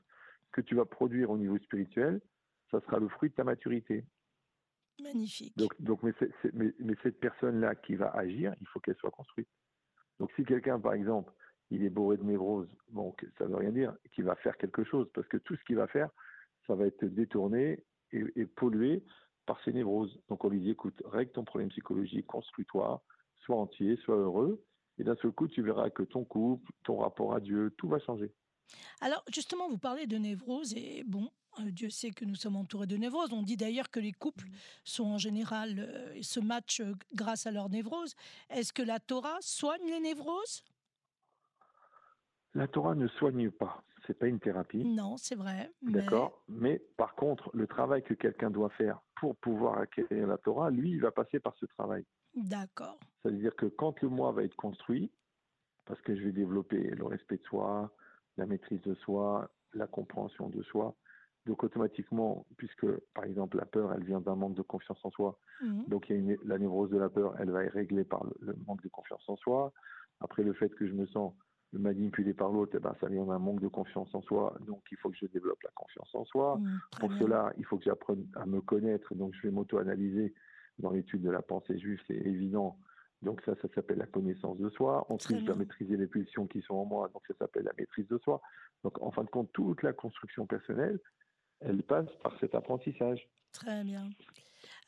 Ce 0.48 0.52
que 0.52 0.62
tu 0.62 0.76
vas 0.76 0.86
produire 0.86 1.30
au 1.30 1.38
niveau 1.38 1.58
spirituel, 1.60 2.22
ça 2.70 2.82
sera 2.82 3.00
le 3.00 3.08
fruit 3.08 3.30
de 3.30 3.36
ta 3.36 3.44
maturité. 3.44 4.06
Magnifique. 5.02 5.58
Donc, 5.58 5.80
donc 5.82 6.04
mais, 6.04 6.14
mais, 6.54 6.96
cette 7.02 7.20
personne-là 7.20 7.76
qui 7.76 7.96
va 7.96 8.10
agir, 8.12 8.54
il 8.60 8.68
faut 8.68 8.80
qu'elle 8.80 8.98
soit 8.98 9.12
construite. 9.12 9.48
Donc, 10.20 10.32
si 10.36 10.44
quelqu'un, 10.44 10.80
par 10.80 10.94
exemple, 10.94 11.34
il 11.70 11.84
est 11.84 11.90
bourré 11.90 12.18
de 12.18 12.24
névrose, 12.24 12.70
bon, 12.90 13.16
ça 13.38 13.46
ne 13.46 13.50
veut 13.50 13.58
rien 13.58 13.72
dire 13.72 13.96
qu'il 14.12 14.26
va 14.26 14.36
faire 14.36 14.58
quelque 14.58 14.84
chose, 14.84 15.10
parce 15.14 15.28
que 15.28 15.38
tout 15.38 15.56
ce 15.56 15.64
qu'il 15.64 15.78
va 15.78 15.88
faire, 15.88 16.10
ça 16.68 16.76
va 16.76 16.86
être 16.86 17.06
détourné 17.06 17.84
et, 18.12 18.24
et 18.36 18.46
pollué 18.46 19.04
par 19.46 19.62
ses 19.64 19.74
névroses. 19.74 20.20
Donc 20.30 20.44
on 20.44 20.50
lui 20.50 20.62
dit, 20.62 20.72
écoute, 20.72 21.02
règle 21.06 21.32
ton 21.32 21.44
problème 21.44 21.70
psychologique, 21.70 22.28
construis-toi, 22.28 23.04
sois 23.46 23.58
entier, 23.58 23.98
sois 23.98 24.18
heureux, 24.18 24.64
et 24.98 25.04
d'un 25.04 25.16
seul 25.16 25.32
coup, 25.32 25.48
tu 25.48 25.62
verras 25.62 25.90
que 25.90 26.04
ton 26.04 26.24
couple, 26.24 26.72
ton 26.84 26.98
rapport 26.98 27.34
à 27.34 27.40
Dieu, 27.40 27.74
tout 27.78 27.88
va 27.88 28.00
changer. 28.00 28.32
Alors 29.02 29.24
justement, 29.34 29.68
vous 29.70 29.78
parlez 29.78 30.08
de 30.08 30.18
névrose, 30.18 30.74
et 30.76 31.04
bon, 31.06 31.30
euh, 31.60 31.72
Dieu 31.72 31.90
sait 31.90 32.12
que 32.12 32.26
nous 32.26 32.36
sommes 32.36 32.56
entourés 32.56 32.88
de 32.88 32.98
névroses. 32.98 33.34
On 33.34 33.44
dit 33.44 33.58
d'ailleurs 33.58 33.90
que 33.90 34.00
les 34.00 34.14
couples 34.14 34.48
sont 34.84 35.06
en 35.06 35.18
général 35.18 35.80
euh, 35.80 36.22
se 36.22 36.40
matchent 36.40 36.82
euh, 36.82 36.94
grâce 37.14 37.46
à 37.46 37.52
leur 37.52 37.70
névrose. 37.70 38.16
Est-ce 38.50 38.74
que 38.74 38.82
la 38.82 39.00
Torah 39.00 39.38
soigne 39.42 39.86
les 39.90 40.00
névroses? 40.00 40.64
La 42.54 42.68
Torah 42.68 42.96
ne 42.96 43.08
soigne 43.08 43.50
pas 43.50 43.84
c'est 44.08 44.18
pas 44.18 44.28
une 44.28 44.40
thérapie. 44.40 44.84
Non, 44.86 45.18
c'est 45.18 45.36
vrai. 45.36 45.72
D'accord. 45.82 46.44
Mais... 46.48 46.80
par 46.98 47.16
contre, 47.16 47.50
le 47.54 47.68
travail 47.68 48.04
que 48.04 48.14
quelqu'un 48.14 48.50
doit 48.50 48.70
faire 48.70 49.00
pour 49.20 49.36
pouvoir 49.38 49.78
acquérir 49.78 50.28
la 50.28 50.38
Torah, 50.38 50.70
lui, 50.72 50.92
il 50.92 51.02
va 51.02 51.12
passer 51.12 51.40
par 51.40 51.56
ce 51.58 51.66
travail. 51.68 52.06
D'accord. 52.36 53.00
Ça 53.24 53.30
veut 53.30 53.38
dire 53.38 53.56
que 53.56 53.66
quand 53.68 54.00
le 54.02 54.10
moi 54.10 54.32
va 54.32 54.44
être 54.44 54.56
construit, 54.56 55.12
parce 55.86 56.02
que 56.02 56.16
je 56.16 56.24
vais 56.24 56.32
développer 56.32 56.80
le 56.82 57.06
respect 57.06 57.38
de 57.38 57.44
soi, 57.44 57.92
la 58.38 58.46
maîtrise 58.46 58.82
de 58.82 58.94
soi, 58.96 59.50
la 59.74 59.88
compréhension 59.88 60.50
de 60.50 60.62
soi, 60.64 60.96
Donc 61.48 61.64
automatiquement, 61.64 62.46
puisque 62.56 62.86
par 63.16 63.24
exemple 63.24 63.58
la 63.58 63.66
peur, 63.66 63.92
elle 63.94 64.04
vient 64.04 64.22
d'un 64.22 64.36
manque 64.36 64.54
de 64.54 64.62
confiance 64.62 65.04
en 65.04 65.10
soi, 65.10 65.40
Mhm. 65.64 65.86
donc 65.88 66.08
il 66.08 66.14
y 66.14 66.16
a 66.16 66.20
une- 66.20 66.38
la 66.46 66.60
névrose 66.60 66.92
de 66.92 67.00
la 67.00 67.10
peur, 67.10 67.34
elle 67.40 67.50
va 67.50 67.64
être 67.64 67.74
réglée 67.74 68.04
par 68.04 68.24
le, 68.26 68.34
le 68.42 68.56
manque 68.68 68.84
de 68.84 68.90
confiance 68.90 69.28
en 69.28 69.36
soi. 69.38 69.74
Après 70.20 70.44
le 70.44 70.54
fait 70.54 70.70
que 70.70 70.86
je 70.88 70.94
me 70.94 71.08
sens 71.08 71.34
manipulé 71.74 72.34
par 72.34 72.50
l'autre, 72.52 72.74
eh 72.76 72.80
ben, 72.80 72.96
ça 73.00 73.08
vient 73.08 73.26
d'un 73.26 73.40
manque 73.40 73.62
de 73.62 73.68
confiance 73.68 74.14
en 74.14 74.22
soi, 74.22 74.58
donc 74.68 74.84
il 74.92 74.98
faut 74.98 75.10
que 75.10 75.18
je 75.18 75.26
développe 75.28 75.62
la 75.64 75.72
confiance 75.74 76.14
en 76.14 76.26
soi. 76.26 76.60
Très 76.92 77.00
Pour 77.00 77.10
bien. 77.10 77.20
cela, 77.20 77.54
il 77.58 77.66
faut 77.66 77.78
que 77.78 77.86
j'apprenne 77.86 78.28
à 78.36 78.46
me 78.46 78.62
connaître, 78.62 79.16
donc 79.16 79.34
je 79.36 79.44
vais 79.44 79.52
m'auto-analyser. 79.52 80.34
Dans 80.80 80.92
l'étude 80.92 81.22
de 81.22 81.30
la 81.30 81.42
pensée 81.42 81.78
juive, 81.78 82.00
c'est 82.08 82.16
évident. 82.16 82.78
Donc 83.22 83.42
ça, 83.46 83.54
ça 83.62 83.68
s'appelle 83.76 84.00
la 84.00 84.08
connaissance 84.08 84.58
de 84.58 84.70
soi. 84.70 85.06
Ensuite, 85.10 85.40
je 85.40 85.46
dois 85.46 85.56
maîtriser 85.56 85.96
les 85.96 86.08
pulsions 86.08 86.48
qui 86.48 86.62
sont 86.62 86.74
en 86.74 86.86
moi, 86.86 87.10
donc 87.14 87.22
ça 87.28 87.36
s'appelle 87.38 87.66
la 87.66 87.74
maîtrise 87.78 88.08
de 88.08 88.18
soi. 88.18 88.42
Donc 88.84 89.00
en 89.02 89.12
fin 89.12 89.24
de 89.24 89.30
compte, 89.30 89.52
toute 89.54 89.84
la 89.84 89.94
construction 89.94 90.48
personnelle, 90.48 91.00
elle 91.60 91.84
passe 91.84 92.10
par 92.24 92.38
cet 92.40 92.56
apprentissage. 92.56 93.30
Très 93.52 93.84
bien. 93.84 94.10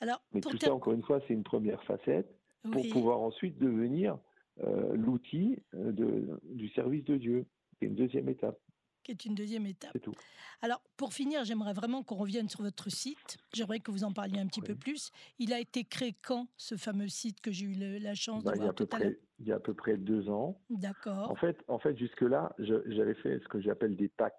Alors, 0.01 0.23
Mais 0.33 0.41
pour 0.41 0.51
tout 0.51 0.57
ça, 0.57 0.73
encore 0.73 0.93
une 0.93 1.03
fois, 1.03 1.19
c'est 1.27 1.33
une 1.33 1.43
première 1.43 1.83
facette 1.83 2.33
pour 2.71 2.83
pouvoir 2.91 3.19
ensuite 3.19 3.59
devenir 3.59 4.17
l'outil 4.57 5.57
euh, 5.73 6.37
du 6.43 6.69
service 6.69 7.03
de 7.05 7.17
Dieu. 7.17 7.45
C'est 7.79 7.87
une 7.87 7.95
deuxième 7.95 8.29
étape, 8.29 8.59
qui 9.03 9.11
est 9.11 9.25
une 9.25 9.35
deuxième 9.35 9.65
étape. 9.65 9.91
c'est 9.93 9.99
tout. 9.99 10.13
Alors, 10.61 10.81
pour 10.95 11.13
finir, 11.13 11.43
j'aimerais 11.43 11.73
vraiment 11.73 12.03
qu'on 12.03 12.15
revienne 12.15 12.47
sur 12.47 12.61
votre 12.61 12.89
site. 12.89 13.37
J'aimerais 13.53 13.79
que 13.81 13.91
vous 13.91 14.03
en 14.05 14.13
parliez 14.13 14.39
un 14.39 14.47
petit 14.47 14.61
peu 14.61 14.75
plus. 14.75 15.11
Il 15.39 15.51
a 15.51 15.59
été 15.59 15.83
créé 15.83 16.13
quand, 16.21 16.47
ce 16.55 16.77
fameux 16.77 17.09
site 17.09 17.41
que 17.41 17.51
j'ai 17.51 17.65
eu 17.65 17.73
le- 17.73 17.97
la 17.97 18.15
chance 18.15 18.43
Bah, 18.43 18.51
de 18.51 18.55
il, 18.55 18.59
y 18.59 18.61
a 18.61 18.63
voir 18.65 18.75
tout 18.75 18.87
à 18.93 18.99
l'heure? 18.99 19.11
il 19.39 19.47
y 19.47 19.51
a 19.51 19.55
à 19.55 19.59
peu 19.59 19.73
près 19.73 19.97
deux 19.97 20.29
ans. 20.29 20.61
D'accord. 20.69 21.29
En 21.29 21.35
fait, 21.35 21.57
en 21.67 21.79
fait 21.79 21.97
jusque-là, 21.97 22.55
j'avais 22.59 23.15
fait 23.15 23.39
ce 23.39 23.47
que 23.49 23.59
j'appelle 23.59 23.97
des 23.97 24.07
packs, 24.07 24.33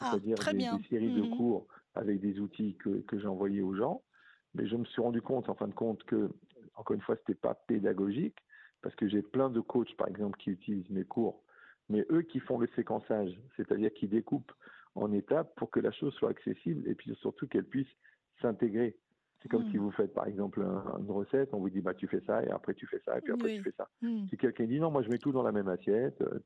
Ah, 0.00 0.12
c'est-à-dire 0.12 0.36
très 0.36 0.54
des, 0.54 0.64
séries 0.88 1.10
Mhm. 1.10 1.20
de 1.20 1.36
cours 1.36 1.66
avec 1.94 2.20
des 2.20 2.40
outils 2.40 2.76
que, 2.76 3.00
que 3.02 3.18
j'envoyais 3.18 3.60
aux 3.60 3.74
gens. 3.74 4.02
Mais 4.54 4.66
je 4.66 4.76
me 4.76 4.84
suis 4.86 5.02
rendu 5.02 5.20
compte, 5.20 5.48
en 5.50 5.54
fin 5.56 5.68
de 5.68 5.74
compte, 5.74 6.02
que, 6.04 6.30
encore 6.76 6.94
une 6.94 7.02
fois, 7.02 7.16
c'était 7.16 7.34
pas 7.34 7.54
pédagogique, 7.54 8.36
parce 8.84 8.94
que 8.96 9.08
j'ai 9.08 9.22
plein 9.22 9.48
de 9.48 9.60
coachs, 9.60 9.96
par 9.96 10.08
exemple, 10.08 10.38
qui 10.38 10.50
utilisent 10.50 10.90
mes 10.90 11.04
cours, 11.04 11.42
mais 11.88 12.04
eux 12.10 12.20
qui 12.20 12.38
font 12.38 12.58
le 12.58 12.68
séquençage, 12.76 13.40
c'est-à-dire 13.56 13.90
qui 13.94 14.06
découpent 14.06 14.52
en 14.94 15.10
étapes 15.10 15.54
pour 15.56 15.70
que 15.70 15.80
la 15.80 15.90
chose 15.90 16.12
soit 16.14 16.28
accessible 16.28 16.86
et 16.86 16.94
puis 16.94 17.12
surtout 17.16 17.48
qu'elle 17.48 17.64
puisse 17.64 17.88
s'intégrer. 18.42 18.94
C'est 19.42 19.48
comme 19.48 19.64
si 19.70 19.78
vous 19.78 19.90
faites, 19.90 20.12
par 20.12 20.26
exemple, 20.26 20.60
un- 20.62 20.98
une 21.00 21.10
recette, 21.10 21.54
on 21.54 21.60
vous 21.60 21.70
dit, 21.70 21.80
bah, 21.80 21.94
tu 21.94 22.06
fais 22.08 22.20
ça, 22.26 22.44
et 22.44 22.50
après 22.50 22.74
tu 22.74 22.86
fais 22.86 23.00
ça, 23.06 23.16
et 23.16 23.22
puis 23.22 23.32
après 23.32 23.48
Oui. 23.48 23.56
tu 23.56 23.62
fais 23.62 23.72
ça. 23.76 23.88
Hmm. 24.02 24.26
Si 24.28 24.36
quelqu'un 24.36 24.66
dit 24.66 24.78
non, 24.78 24.90
moi 24.90 25.02
je 25.02 25.08
mets 25.08 25.18
tout 25.18 25.32
dans 25.32 25.42
la 25.42 25.52
même 25.52 25.68
assiette, 25.68 26.20
euh, 26.20 26.40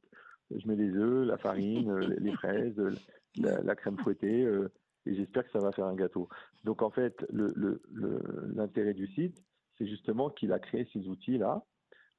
je 0.57 0.67
mets 0.69 0.77
les 0.77 0.91
œufs, 0.95 1.27
la 1.27 1.39
farine, 1.39 1.91
euh, 1.91 2.15
les 2.21 2.33
fraises, 2.33 2.79
euh, 2.79 2.95
la, 3.37 3.61
la 3.63 3.75
crème 3.75 3.99
fouettée, 3.99 4.45
euh, 4.45 4.69
et 5.07 5.15
j'espère 5.17 5.45
que 5.45 5.51
ça 5.51 5.59
va 5.61 5.73
faire 5.73 5.87
un 5.87 5.95
gâteau. 5.97 6.29
Donc 6.63 6.83
en 6.83 6.91
fait, 6.91 7.17
le- 7.31 7.53
le- 7.57 7.83
le- 7.93 8.53
l'intérêt 8.55 8.95
du 8.95 9.09
site, 9.09 9.43
c'est 9.77 9.87
justement 9.89 10.31
qu'il 10.31 10.53
a 10.53 10.59
créé 10.61 10.89
ces 10.93 11.07
outils-là 11.09 11.65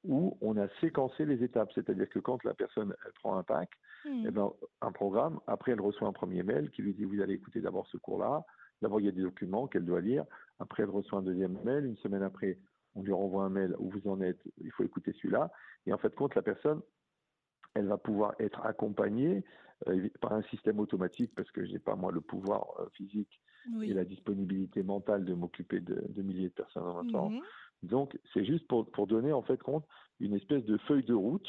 où 0.04 0.36
on 0.40 0.56
a 0.56 0.68
séquencé 0.80 1.24
les 1.26 1.42
étapes. 1.44 1.70
C'est-à-dire 1.74 2.08
que 2.08 2.18
quand 2.18 2.42
la 2.44 2.54
personne 2.54 2.94
elle 3.04 3.12
prend 3.14 3.36
un 3.36 3.42
pack, 3.42 3.70
Hmm. 4.06 4.24
eh 4.26 4.30
ben, 4.30 4.50
un 4.80 4.92
programme, 4.92 5.40
après 5.46 5.72
elle 5.72 5.80
reçoit 5.82 6.08
un 6.08 6.12
premier 6.14 6.42
mail 6.42 6.70
qui 6.70 6.80
lui 6.80 6.94
dit 6.94 7.04
vous 7.04 7.20
allez 7.20 7.34
écouter 7.34 7.60
d'abord 7.60 7.86
ce 7.88 7.98
cours-là, 7.98 8.46
d'abord 8.80 8.98
il 8.98 9.04
y 9.04 9.08
a 9.10 9.12
des 9.12 9.20
documents 9.20 9.66
qu'elle 9.68 9.84
doit 9.84 10.00
lire, 10.00 10.24
après 10.58 10.84
elle 10.84 10.88
reçoit 10.88 11.18
un 11.18 11.22
deuxième 11.22 11.58
mail, 11.64 11.84
une 11.84 11.98
semaine 11.98 12.22
après 12.22 12.56
on 12.94 13.02
lui 13.02 13.12
renvoie 13.12 13.44
un 13.44 13.50
mail 13.50 13.76
où 13.78 13.90
vous 13.90 14.08
en 14.08 14.22
êtes, 14.22 14.40
il 14.56 14.70
faut 14.72 14.84
écouter 14.84 15.12
celui-là, 15.12 15.50
et 15.86 15.92
en 15.92 15.98
fait 15.98 16.14
compte 16.14 16.34
la 16.34 16.40
personne, 16.40 16.80
elle 17.74 17.88
va 17.88 17.98
pouvoir 17.98 18.34
être 18.38 18.64
accompagnée 18.64 19.44
euh, 19.88 20.08
par 20.22 20.32
un 20.32 20.42
système 20.44 20.80
automatique 20.80 21.32
parce 21.36 21.50
que 21.50 21.62
je 21.66 21.72
n'ai 21.72 21.78
pas 21.78 21.94
moi 21.94 22.10
le 22.10 22.22
pouvoir 22.22 22.80
euh, 22.80 22.86
physique 22.94 23.38
Oui. 23.74 23.90
et 23.90 23.94
la 23.94 24.04
disponibilité 24.04 24.82
mentale 24.82 25.26
de 25.26 25.34
m'occuper 25.34 25.80
de, 25.80 26.02
de 26.08 26.22
milliers 26.22 26.48
de 26.48 26.54
personnes 26.54 26.84
en 26.84 27.02
même 27.02 27.12
temps. 27.12 27.28
Mhm. 27.28 27.42
Donc, 27.82 28.18
c'est 28.32 28.44
juste 28.44 28.66
pour, 28.68 28.90
pour 28.90 29.06
donner 29.06 29.32
en 29.32 29.42
fait 29.42 29.62
compte 29.62 29.84
une 30.20 30.34
espèce 30.34 30.64
de 30.64 30.76
feuille 30.78 31.04
de 31.04 31.14
route 31.14 31.48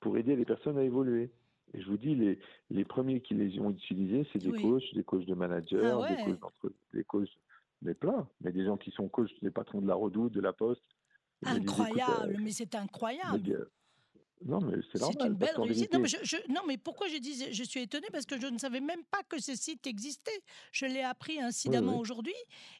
pour 0.00 0.16
aider 0.18 0.36
les 0.36 0.44
personnes 0.44 0.78
à 0.78 0.82
évoluer. 0.82 1.30
Et 1.72 1.80
je 1.80 1.86
vous 1.88 1.96
dis, 1.96 2.14
les, 2.14 2.38
les 2.70 2.84
premiers 2.84 3.20
qui 3.20 3.34
les 3.34 3.58
ont 3.58 3.70
utilisés, 3.70 4.26
c'est 4.32 4.38
des 4.38 4.50
Oui. 4.50 4.62
coachs, 4.62 4.94
des 4.94 5.04
coachs 5.04 5.24
de 5.24 5.34
managers, 5.34 5.80
Ah 5.92 5.98
ouais. 6.00 6.16
des 6.16 6.24
coachs 6.24 6.40
d'entre, 6.40 6.72
des 6.92 7.04
coachs, 7.04 7.28
mais 7.82 7.94
plein, 7.94 8.28
mais 8.40 8.52
des 8.52 8.64
gens 8.64 8.76
qui 8.76 8.90
sont 8.90 9.08
coachs, 9.08 9.30
des 9.42 9.50
patrons 9.50 9.80
de 9.80 9.86
la 9.86 9.94
Redoute, 9.94 10.32
de 10.32 10.40
la 10.40 10.52
Poste. 10.52 10.82
Écoute, 11.42 11.60
Incroyable, 11.60 12.36
euh, 12.36 12.40
mais 12.42 12.50
c'est 12.50 12.74
incroyable. 12.74 13.68
Non, 14.44 14.60
mais 14.60 14.76
c'est 14.92 15.00
normal. 15.00 15.28
une 15.28 15.34
belle 15.34 15.56
réussite. 15.58 15.92
Non 15.92 15.98
mais, 16.00 16.08
vérité- 16.08 16.24
je, 16.26 16.36
je- 16.46 16.52
non, 16.52 16.60
mais 16.66 16.76
pourquoi 16.78 17.08
je 17.08 17.16
dis, 17.16 17.52
je 17.52 17.64
suis 17.64 17.80
étonnée 17.80 18.08
parce 18.12 18.26
que 18.26 18.38
je 18.40 18.46
ne 18.46 18.58
savais 18.58 18.80
même 18.80 19.02
pas 19.04 19.22
que 19.28 19.40
ce 19.40 19.54
site 19.54 19.86
existait. 19.86 20.42
Je 20.72 20.86
l'ai 20.86 21.02
appris 21.02 21.40
incidemment 21.40 21.94
oui. 21.94 22.00
aujourd'hui 22.00 22.34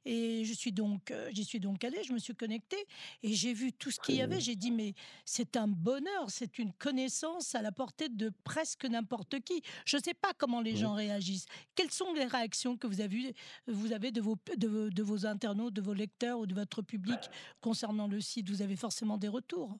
et 0.04 0.44
je 0.44 0.52
suis 0.52 0.72
donc, 0.72 1.10
euh, 1.10 1.28
j'y 1.32 1.44
suis 1.44 1.60
donc 1.60 1.82
allée, 1.84 2.02
je 2.04 2.12
me 2.12 2.18
suis 2.18 2.34
connectée 2.34 2.84
et 3.22 3.32
j'ai 3.32 3.52
vu 3.54 3.72
tout 3.72 3.90
ce 3.90 3.98
qu'il 4.00 4.16
y 4.16 4.22
avait. 4.22 4.40
J'ai 4.40 4.56
dit 4.56 4.70
mais 4.70 4.94
c'est 5.24 5.56
un 5.56 5.68
bonheur, 5.68 6.28
c'est 6.28 6.58
une 6.58 6.72
connaissance 6.72 7.54
à 7.54 7.62
la 7.62 7.72
portée 7.72 8.08
de 8.08 8.30
presque 8.44 8.84
n'importe 8.84 9.40
qui. 9.40 9.62
Je 9.86 9.96
ne 9.96 10.02
sais 10.02 10.14
pas 10.14 10.32
comment 10.36 10.60
les 10.60 10.72
Oui. 10.72 10.76
gens 10.78 10.94
réagissent. 10.94 11.46
Quelles 11.74 11.90
sont 11.90 12.12
les 12.12 12.24
réactions 12.26 12.76
que 12.76 12.86
vous 12.86 13.00
avez, 13.00 13.34
vous 13.66 13.92
avez 13.92 14.10
de 14.12 14.20
vos, 14.20 14.36
de, 14.56 14.68
vos- 14.68 14.90
de 14.90 15.02
vos 15.02 15.26
internautes, 15.26 15.74
de 15.74 15.80
vos 15.82 15.94
lecteurs 15.94 16.38
ou 16.40 16.46
de 16.46 16.54
votre 16.54 16.82
public 16.82 17.18
concernant 17.60 18.06
le 18.06 18.20
site? 18.20 18.50
Vous 18.50 18.62
avez 18.62 18.76
forcément 18.76 19.16
des 19.18 19.28
retours. 19.28 19.76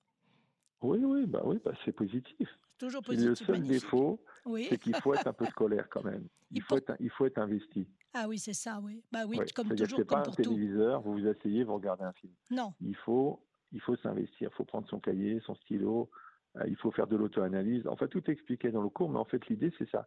Oui, 0.85 0.99
oui, 1.03 1.27
bah 1.27 1.41
oui, 1.45 1.59
bah 1.65 1.73
c'est 1.85 1.93
positif. 1.93 2.49
Toujours 2.79 3.03
positif. 3.03 3.29
le 3.31 3.35
seul 3.37 3.49
magnifique. 3.57 3.83
défaut, 3.85 4.21
Oui. 4.45 4.67
c'est 4.69 4.79
qu'il 4.79 4.95
faut 4.97 5.15
être 5.15 5.27
un 5.27 5.33
peu 5.33 5.47
scolaire 5.47 5.89
quand 5.89 6.05
même. 6.05 6.27
Il 6.51 6.59
Il 6.59 6.63
faut, 6.63 6.77
être, 6.77 6.95
il 7.01 7.11
faut 7.11 7.25
être 7.27 7.39
investi. 7.39 7.89
Ah 8.13 8.27
oui, 8.29 8.39
c'est 8.39 8.53
ça, 8.53 8.81
oui. 8.83 9.03
Bah 9.11 9.21
oui, 9.27 9.39
Ouais. 9.39 9.47
comme 9.57 9.69
toujours, 9.71 9.99
c'est 9.99 10.05
pas 10.05 10.23
comme 10.23 10.33
un 10.33 10.35
tout. 10.37 10.43
téléviseur, 10.43 11.01
vous 11.01 11.15
vous 11.15 11.27
asseyez, 11.27 11.65
vous 11.65 11.75
regardez 11.75 12.05
un 12.05 12.13
film. 12.13 12.33
Non, 12.51 12.75
Il 12.81 12.95
faut, 12.97 13.41
il 13.73 13.81
faut 13.81 13.97
s'investir, 13.97 14.51
il 14.53 14.55
faut 14.57 14.65
prendre 14.65 14.87
son 14.89 15.01
cahier, 15.01 15.41
son 15.47 15.55
stylo, 15.57 16.11
euh, 16.57 16.65
il 16.69 16.77
faut 16.77 16.91
faire 16.93 17.07
de 17.09 17.17
l'auto-analyse. 17.17 17.87
Enfin, 17.89 18.07
tout 18.07 18.19
est 18.27 18.33
expliqué 18.33 18.71
dans 18.71 18.83
le 18.83 18.89
cours, 18.91 19.09
mais 19.11 19.19
en 19.19 19.25
fait, 19.25 19.45
l'idée, 19.49 19.73
c'est 19.79 19.89
ça. 19.91 20.07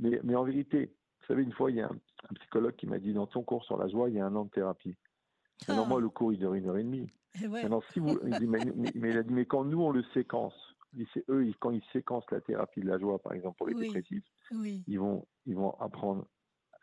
Mais, 0.00 0.20
mais 0.24 0.34
en 0.34 0.44
vérité, 0.44 0.92
vous 1.20 1.26
savez, 1.28 1.42
une 1.44 1.52
fois, 1.52 1.70
il 1.70 1.76
y 1.76 1.80
a 1.80 1.86
un, 1.86 1.96
un 2.30 2.34
psychologue 2.34 2.74
qui 2.76 2.86
m'a 2.86 2.98
dit 2.98 3.12
dans 3.14 3.26
ton 3.26 3.42
cours 3.42 3.64
sur 3.64 3.78
la 3.78 3.88
joie, 3.88 4.10
il 4.10 4.16
y 4.16 4.20
a 4.20 4.26
un 4.26 4.34
an 4.34 4.44
de 4.44 4.50
thérapie. 4.50 4.96
Ah. 5.68 5.84
moi, 5.88 6.00
le 6.00 6.08
cours, 6.10 6.32
il 6.32 6.38
dure 6.38 6.52
une 6.54 6.68
heure 6.68 6.76
et 6.76 6.84
demie. 6.84 7.10
Eh 7.42 7.46
ouais. 7.46 7.62
Maintenant, 7.62 7.82
si 7.92 7.98
vous, 8.00 8.18
il 8.26 8.38
dit, 8.38 8.46
mais, 8.46 8.60
il 8.94 9.16
a 9.18 9.22
dit, 9.22 9.32
mais 9.32 9.46
quand 9.46 9.64
nous, 9.64 9.80
on 9.82 9.90
le 9.90 10.02
séquence, 10.14 10.54
eux, 11.28 11.46
ils- 11.46 11.56
quand 11.58 11.70
ils 11.70 11.84
séquencent 11.92 12.26
la 12.30 12.40
thérapie 12.40 12.80
de 12.80 12.86
la 12.88 12.98
joie, 12.98 13.18
par 13.18 13.32
exemple, 13.32 13.56
pour 13.58 13.68
les 13.68 13.74
Oui. 13.74 13.86
dépressifs, 13.88 14.24
oui, 14.52 14.84
ils 14.86 14.98
vont, 14.98 15.26
ils 15.46 15.54
vont 15.54 15.72
apprendre 15.80 16.26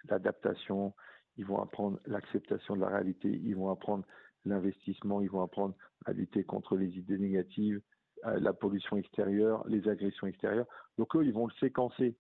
l'adaptation, 0.10 0.94
ils 1.38 1.46
vont 1.46 1.62
apprendre 1.62 2.00
l'acceptation 2.06 2.76
de 2.76 2.82
la 2.82 2.88
réalité, 2.90 3.30
ils 3.30 3.56
vont 3.56 3.70
apprendre 3.70 4.06
l'investissement, 4.46 5.22
ils 5.22 5.30
vont 5.30 5.42
apprendre 5.42 5.76
à 6.06 6.14
lutter 6.14 6.44
contre 6.44 6.78
les 6.78 6.96
idées 6.98 7.18
négatives, 7.18 7.82
euh, 8.26 8.40
la 8.40 8.54
pollution 8.54 8.98
extérieure, 8.98 9.68
les 9.68 9.88
agressions 9.88 10.28
extérieures. 10.28 10.68
Donc 10.98 11.16
eux, 11.16 11.26
ils 11.26 11.34
vont 11.34 11.48
le 11.48 11.54
séquencer. 11.60 12.16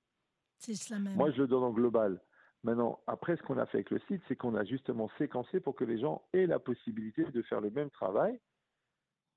c'est 0.57 0.73
cela 0.75 0.99
même. 0.99 1.15
Moi, 1.15 1.31
je 1.31 1.41
le 1.41 1.47
donne 1.47 1.63
en 1.63 1.71
global. 1.71 2.19
Maintenant, 2.65 2.99
après, 3.05 3.37
ce 3.37 3.43
qu'on 3.43 3.59
a 3.59 3.67
fait 3.67 3.77
avec 3.77 3.91
le 3.91 3.99
site, 4.07 4.23
c'est 4.27 4.35
qu'on 4.35 4.55
a 4.55 4.63
justement 4.63 5.07
séquencé 5.19 5.59
pour 5.59 5.75
que 5.75 5.83
les 5.83 5.99
gens 5.99 6.23
aient 6.33 6.47
la 6.47 6.57
possibilité 6.57 7.23
de 7.25 7.41
faire 7.43 7.61
le 7.61 7.69
même 7.69 7.91
travail 7.91 8.39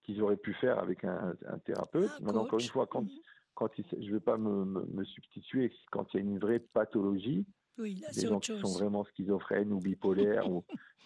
qu'ils 0.02 0.22
auraient 0.22 0.38
pu 0.38 0.54
faire 0.54 0.78
avec 0.78 1.04
un, 1.04 1.34
un 1.46 1.58
thérapeute. 1.58 2.10
Ah, 2.10 2.20
Maintenant, 2.22 2.40
encore 2.44 2.58
une 2.60 2.70
fois, 2.70 2.86
quand, 2.86 3.02
Mhm. 3.02 3.10
quand 3.54 3.68
il, 3.78 3.84
s- 3.84 4.00
je 4.00 4.08
ne 4.08 4.12
vais 4.14 4.20
pas 4.20 4.38
me, 4.38 4.64
me- 4.64 4.86
me 4.86 5.04
substituer 5.04 5.70
quand 5.92 6.14
il 6.14 6.16
y 6.16 6.20
a 6.20 6.22
une 6.22 6.38
vraie 6.38 6.58
pathologie, 6.60 7.46
Oui, 7.76 7.96
là, 7.96 8.08
des 8.12 8.22
gens 8.28 8.40
qui 8.40 8.46
sont 8.46 8.72
vraiment 8.78 9.04
schizophrènes 9.04 9.72
ou 9.74 9.78
bipolaires, 9.80 10.50
ou, 10.50 10.64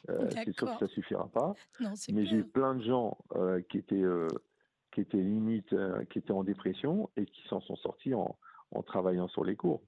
euh, 0.08 0.28
c'est 0.46 0.52
sûr 0.56 0.68
que 0.78 0.86
ça 0.86 0.92
suffira 0.94 1.26
pas. 1.28 1.54
Non, 1.80 1.94
Mais 2.12 2.24
j'ai 2.26 2.36
eu 2.36 2.44
plein 2.44 2.76
de 2.76 2.82
gens 2.84 3.18
euh, 3.34 3.60
qui 3.62 3.78
étaient 3.78 3.96
euh, 4.00 4.28
qui 4.92 5.00
étaient 5.00 5.16
limite, 5.16 5.72
euh, 5.72 6.04
qui 6.04 6.18
étaient 6.20 6.30
en 6.32 6.44
dépression 6.44 7.10
et 7.16 7.24
qui 7.26 7.42
s'en 7.48 7.60
sont 7.62 7.76
sortis 7.76 8.14
en, 8.14 8.38
en 8.70 8.82
travaillant 8.84 9.26
sur 9.26 9.42
les 9.42 9.56
cours, 9.56 9.82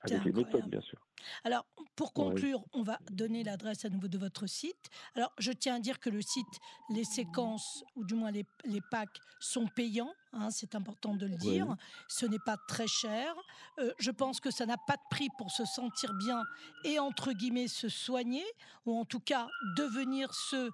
avec 0.00 0.24
les 0.24 0.32
méthodes 0.32 0.68
incroyable. 0.68 0.70
bien 0.70 0.80
sûr. 0.80 0.98
Alors, 1.44 1.66
pour 1.96 2.12
conclure, 2.12 2.64
on 2.72 2.82
va 2.82 3.00
donner 3.10 3.42
l'adresse 3.42 3.84
à 3.84 3.88
nouveau 3.88 4.06
de 4.08 4.18
votre 4.18 4.46
site. 4.46 4.88
Alors, 5.16 5.32
je 5.38 5.50
tiens 5.50 5.76
à 5.76 5.80
dire 5.80 5.98
que 5.98 6.10
le 6.10 6.22
site, 6.22 6.60
les 6.88 7.04
séquences, 7.04 7.84
ou 7.96 8.04
du 8.04 8.14
moins 8.14 8.30
les, 8.30 8.46
les 8.64 8.80
packs, 8.80 9.20
sont 9.40 9.66
payants. 9.66 10.14
hein, 10.32 10.50
c'est 10.50 10.74
important 10.76 11.14
de 11.14 11.26
le 11.26 11.36
Oui. 11.36 11.36
dire. 11.36 11.76
Ce 12.08 12.24
n'est 12.26 12.38
pas 12.38 12.56
très 12.56 12.86
cher. 12.86 13.34
Euh, 13.80 13.92
je 13.98 14.10
pense 14.12 14.40
que 14.40 14.50
ça 14.52 14.66
n'a 14.66 14.78
pas 14.78 14.96
de 14.96 15.02
prix 15.10 15.28
pour 15.30 15.50
se 15.50 15.64
sentir 15.64 16.14
bien 16.14 16.46
et, 16.84 16.98
entre 17.00 17.32
guillemets, 17.32 17.68
se 17.68 17.88
soigner, 17.88 18.44
ou 18.86 18.96
en 18.98 19.04
tout 19.04 19.20
cas 19.20 19.48
devenir 19.62 20.32
ce 20.34 20.70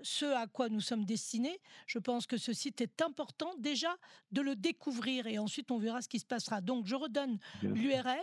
ce 0.00 0.26
à 0.26 0.46
quoi 0.46 0.68
nous 0.68 0.80
sommes 0.80 1.04
destinés. 1.04 1.58
Je 1.88 1.98
pense 1.98 2.28
que 2.28 2.36
ce 2.36 2.52
site 2.52 2.80
est 2.80 3.02
important 3.02 3.52
déjà 3.58 3.96
de 4.30 4.40
le 4.42 4.54
découvrir 4.54 5.26
et 5.26 5.38
ensuite 5.40 5.72
on 5.72 5.78
verra 5.78 6.02
ce 6.02 6.08
qui 6.08 6.20
se 6.20 6.24
passera. 6.24 6.60
Donc 6.60 6.86
je 6.86 6.94
redonne 6.94 7.38
l'URL 7.74 8.22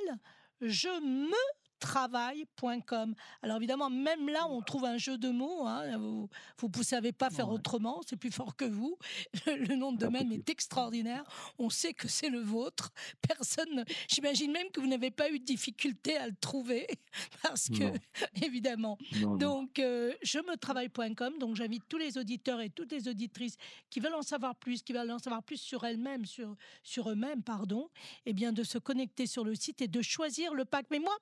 je 0.61 0.99
me 1.01 1.64
travail.com. 1.79 3.15
Alors 3.41 3.57
évidemment, 3.57 3.89
même 3.89 4.29
là, 4.29 4.47
on 4.49 4.61
trouve 4.61 4.85
un 4.85 4.97
jeu 4.97 5.17
de 5.17 5.29
mots. 5.29 5.65
Hein. 5.65 5.97
Vous 5.97 6.69
ne 6.75 6.83
savez 6.83 7.11
pas 7.11 7.29
faire 7.29 7.49
autrement, 7.49 8.01
c'est 8.07 8.15
plus 8.15 8.31
fort 8.31 8.55
que 8.55 8.65
vous. 8.65 8.97
Le, 9.45 9.75
nom 9.75 9.91
de 9.91 9.97
domaine 9.97 10.31
est 10.31 10.49
extraordinaire. 10.49 11.23
On 11.59 11.69
sait 11.69 11.93
que 11.93 12.07
c'est 12.07 12.29
le 12.29 12.39
vôtre. 12.39 12.91
Personne, 13.21 13.85
j'imagine 14.07 14.51
même 14.51 14.69
que 14.71 14.79
vous 14.79 14.87
n'avez 14.87 15.11
pas 15.11 15.29
eu 15.29 15.39
de 15.39 15.45
difficulté 15.45 16.17
à 16.17 16.27
le 16.27 16.35
trouver, 16.35 16.87
parce 17.43 17.69
que, 17.69 17.91
évidemment. 18.45 18.97
donc, 19.39 19.79
euh, 19.79 20.13
je 20.21 20.39
me 20.39 20.55
travaille.com. 20.57 21.37
Donc, 21.39 21.55
j'invite 21.55 21.83
tous 21.87 21.97
les 21.97 22.17
auditeurs 22.17 22.61
et 22.61 22.69
toutes 22.69 22.91
les 22.91 23.07
auditrices 23.07 23.57
qui 23.89 23.99
veulent 23.99 24.15
en 24.15 24.21
savoir 24.21 24.55
plus, 24.55 24.81
qui 24.81 24.93
veulent 24.93 25.11
en 25.11 25.19
savoir 25.19 25.43
plus 25.43 25.57
sur 25.57 25.83
elles-mêmes, 25.85 26.25
sur, 26.25 26.55
sur 26.83 27.09
eux-mêmes, 27.09 27.43
pardon, 27.43 27.89
et 28.25 28.29
eh 28.29 28.33
bien 28.33 28.51
de 28.51 28.63
se 28.63 28.77
connecter 28.77 29.27
sur 29.27 29.43
le 29.43 29.55
site 29.55 29.81
et 29.81 29.87
de 29.87 30.01
choisir 30.01 30.53
le 30.53 30.65
pack. 30.65 30.87
Mais 30.91 30.99
moi, 30.99 31.15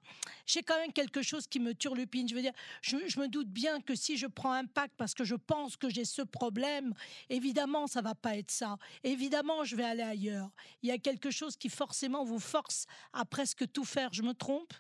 j'ai 0.54 0.62
quand 0.62 0.78
même 0.78 0.94
quelque 0.94 1.24
chose 1.24 1.48
qui 1.48 1.60
me 1.60 1.74
turlupine. 1.74 2.30
Je 2.30 2.36
veux 2.36 2.42
dire, 2.42 2.54
je, 2.82 3.20
me 3.20 3.28
doute 3.28 3.50
bien 3.50 3.82
que 3.82 3.96
si 3.96 4.18
je 4.18 4.28
prends 4.28 4.52
un 4.52 4.66
pack 4.66 4.92
parce 4.98 5.14
que 5.16 5.24
je 5.24 5.36
pense 5.36 5.76
que 5.76 5.90
j'ai 5.90 6.06
ce 6.06 6.22
problème, 6.22 6.94
évidemment, 7.30 7.88
ça 7.88 8.02
va 8.02 8.14
pas 8.14 8.38
être 8.38 8.52
ça. 8.52 8.78
Évidemment, 9.04 9.64
je 9.64 9.76
vais 9.76 9.84
aller 9.84 10.04
ailleurs. 10.04 10.50
Il 10.84 10.90
y 10.90 10.92
a 10.92 11.00
quelque 11.00 11.32
chose 11.32 11.58
qui 11.58 11.70
forcément 11.70 12.24
vous 12.24 12.40
force 12.40 12.86
à 13.14 13.26
presque 13.26 13.72
tout 13.72 13.86
faire. 13.86 14.14
Je 14.14 14.22
me 14.22 14.34
trompe? 14.34 14.74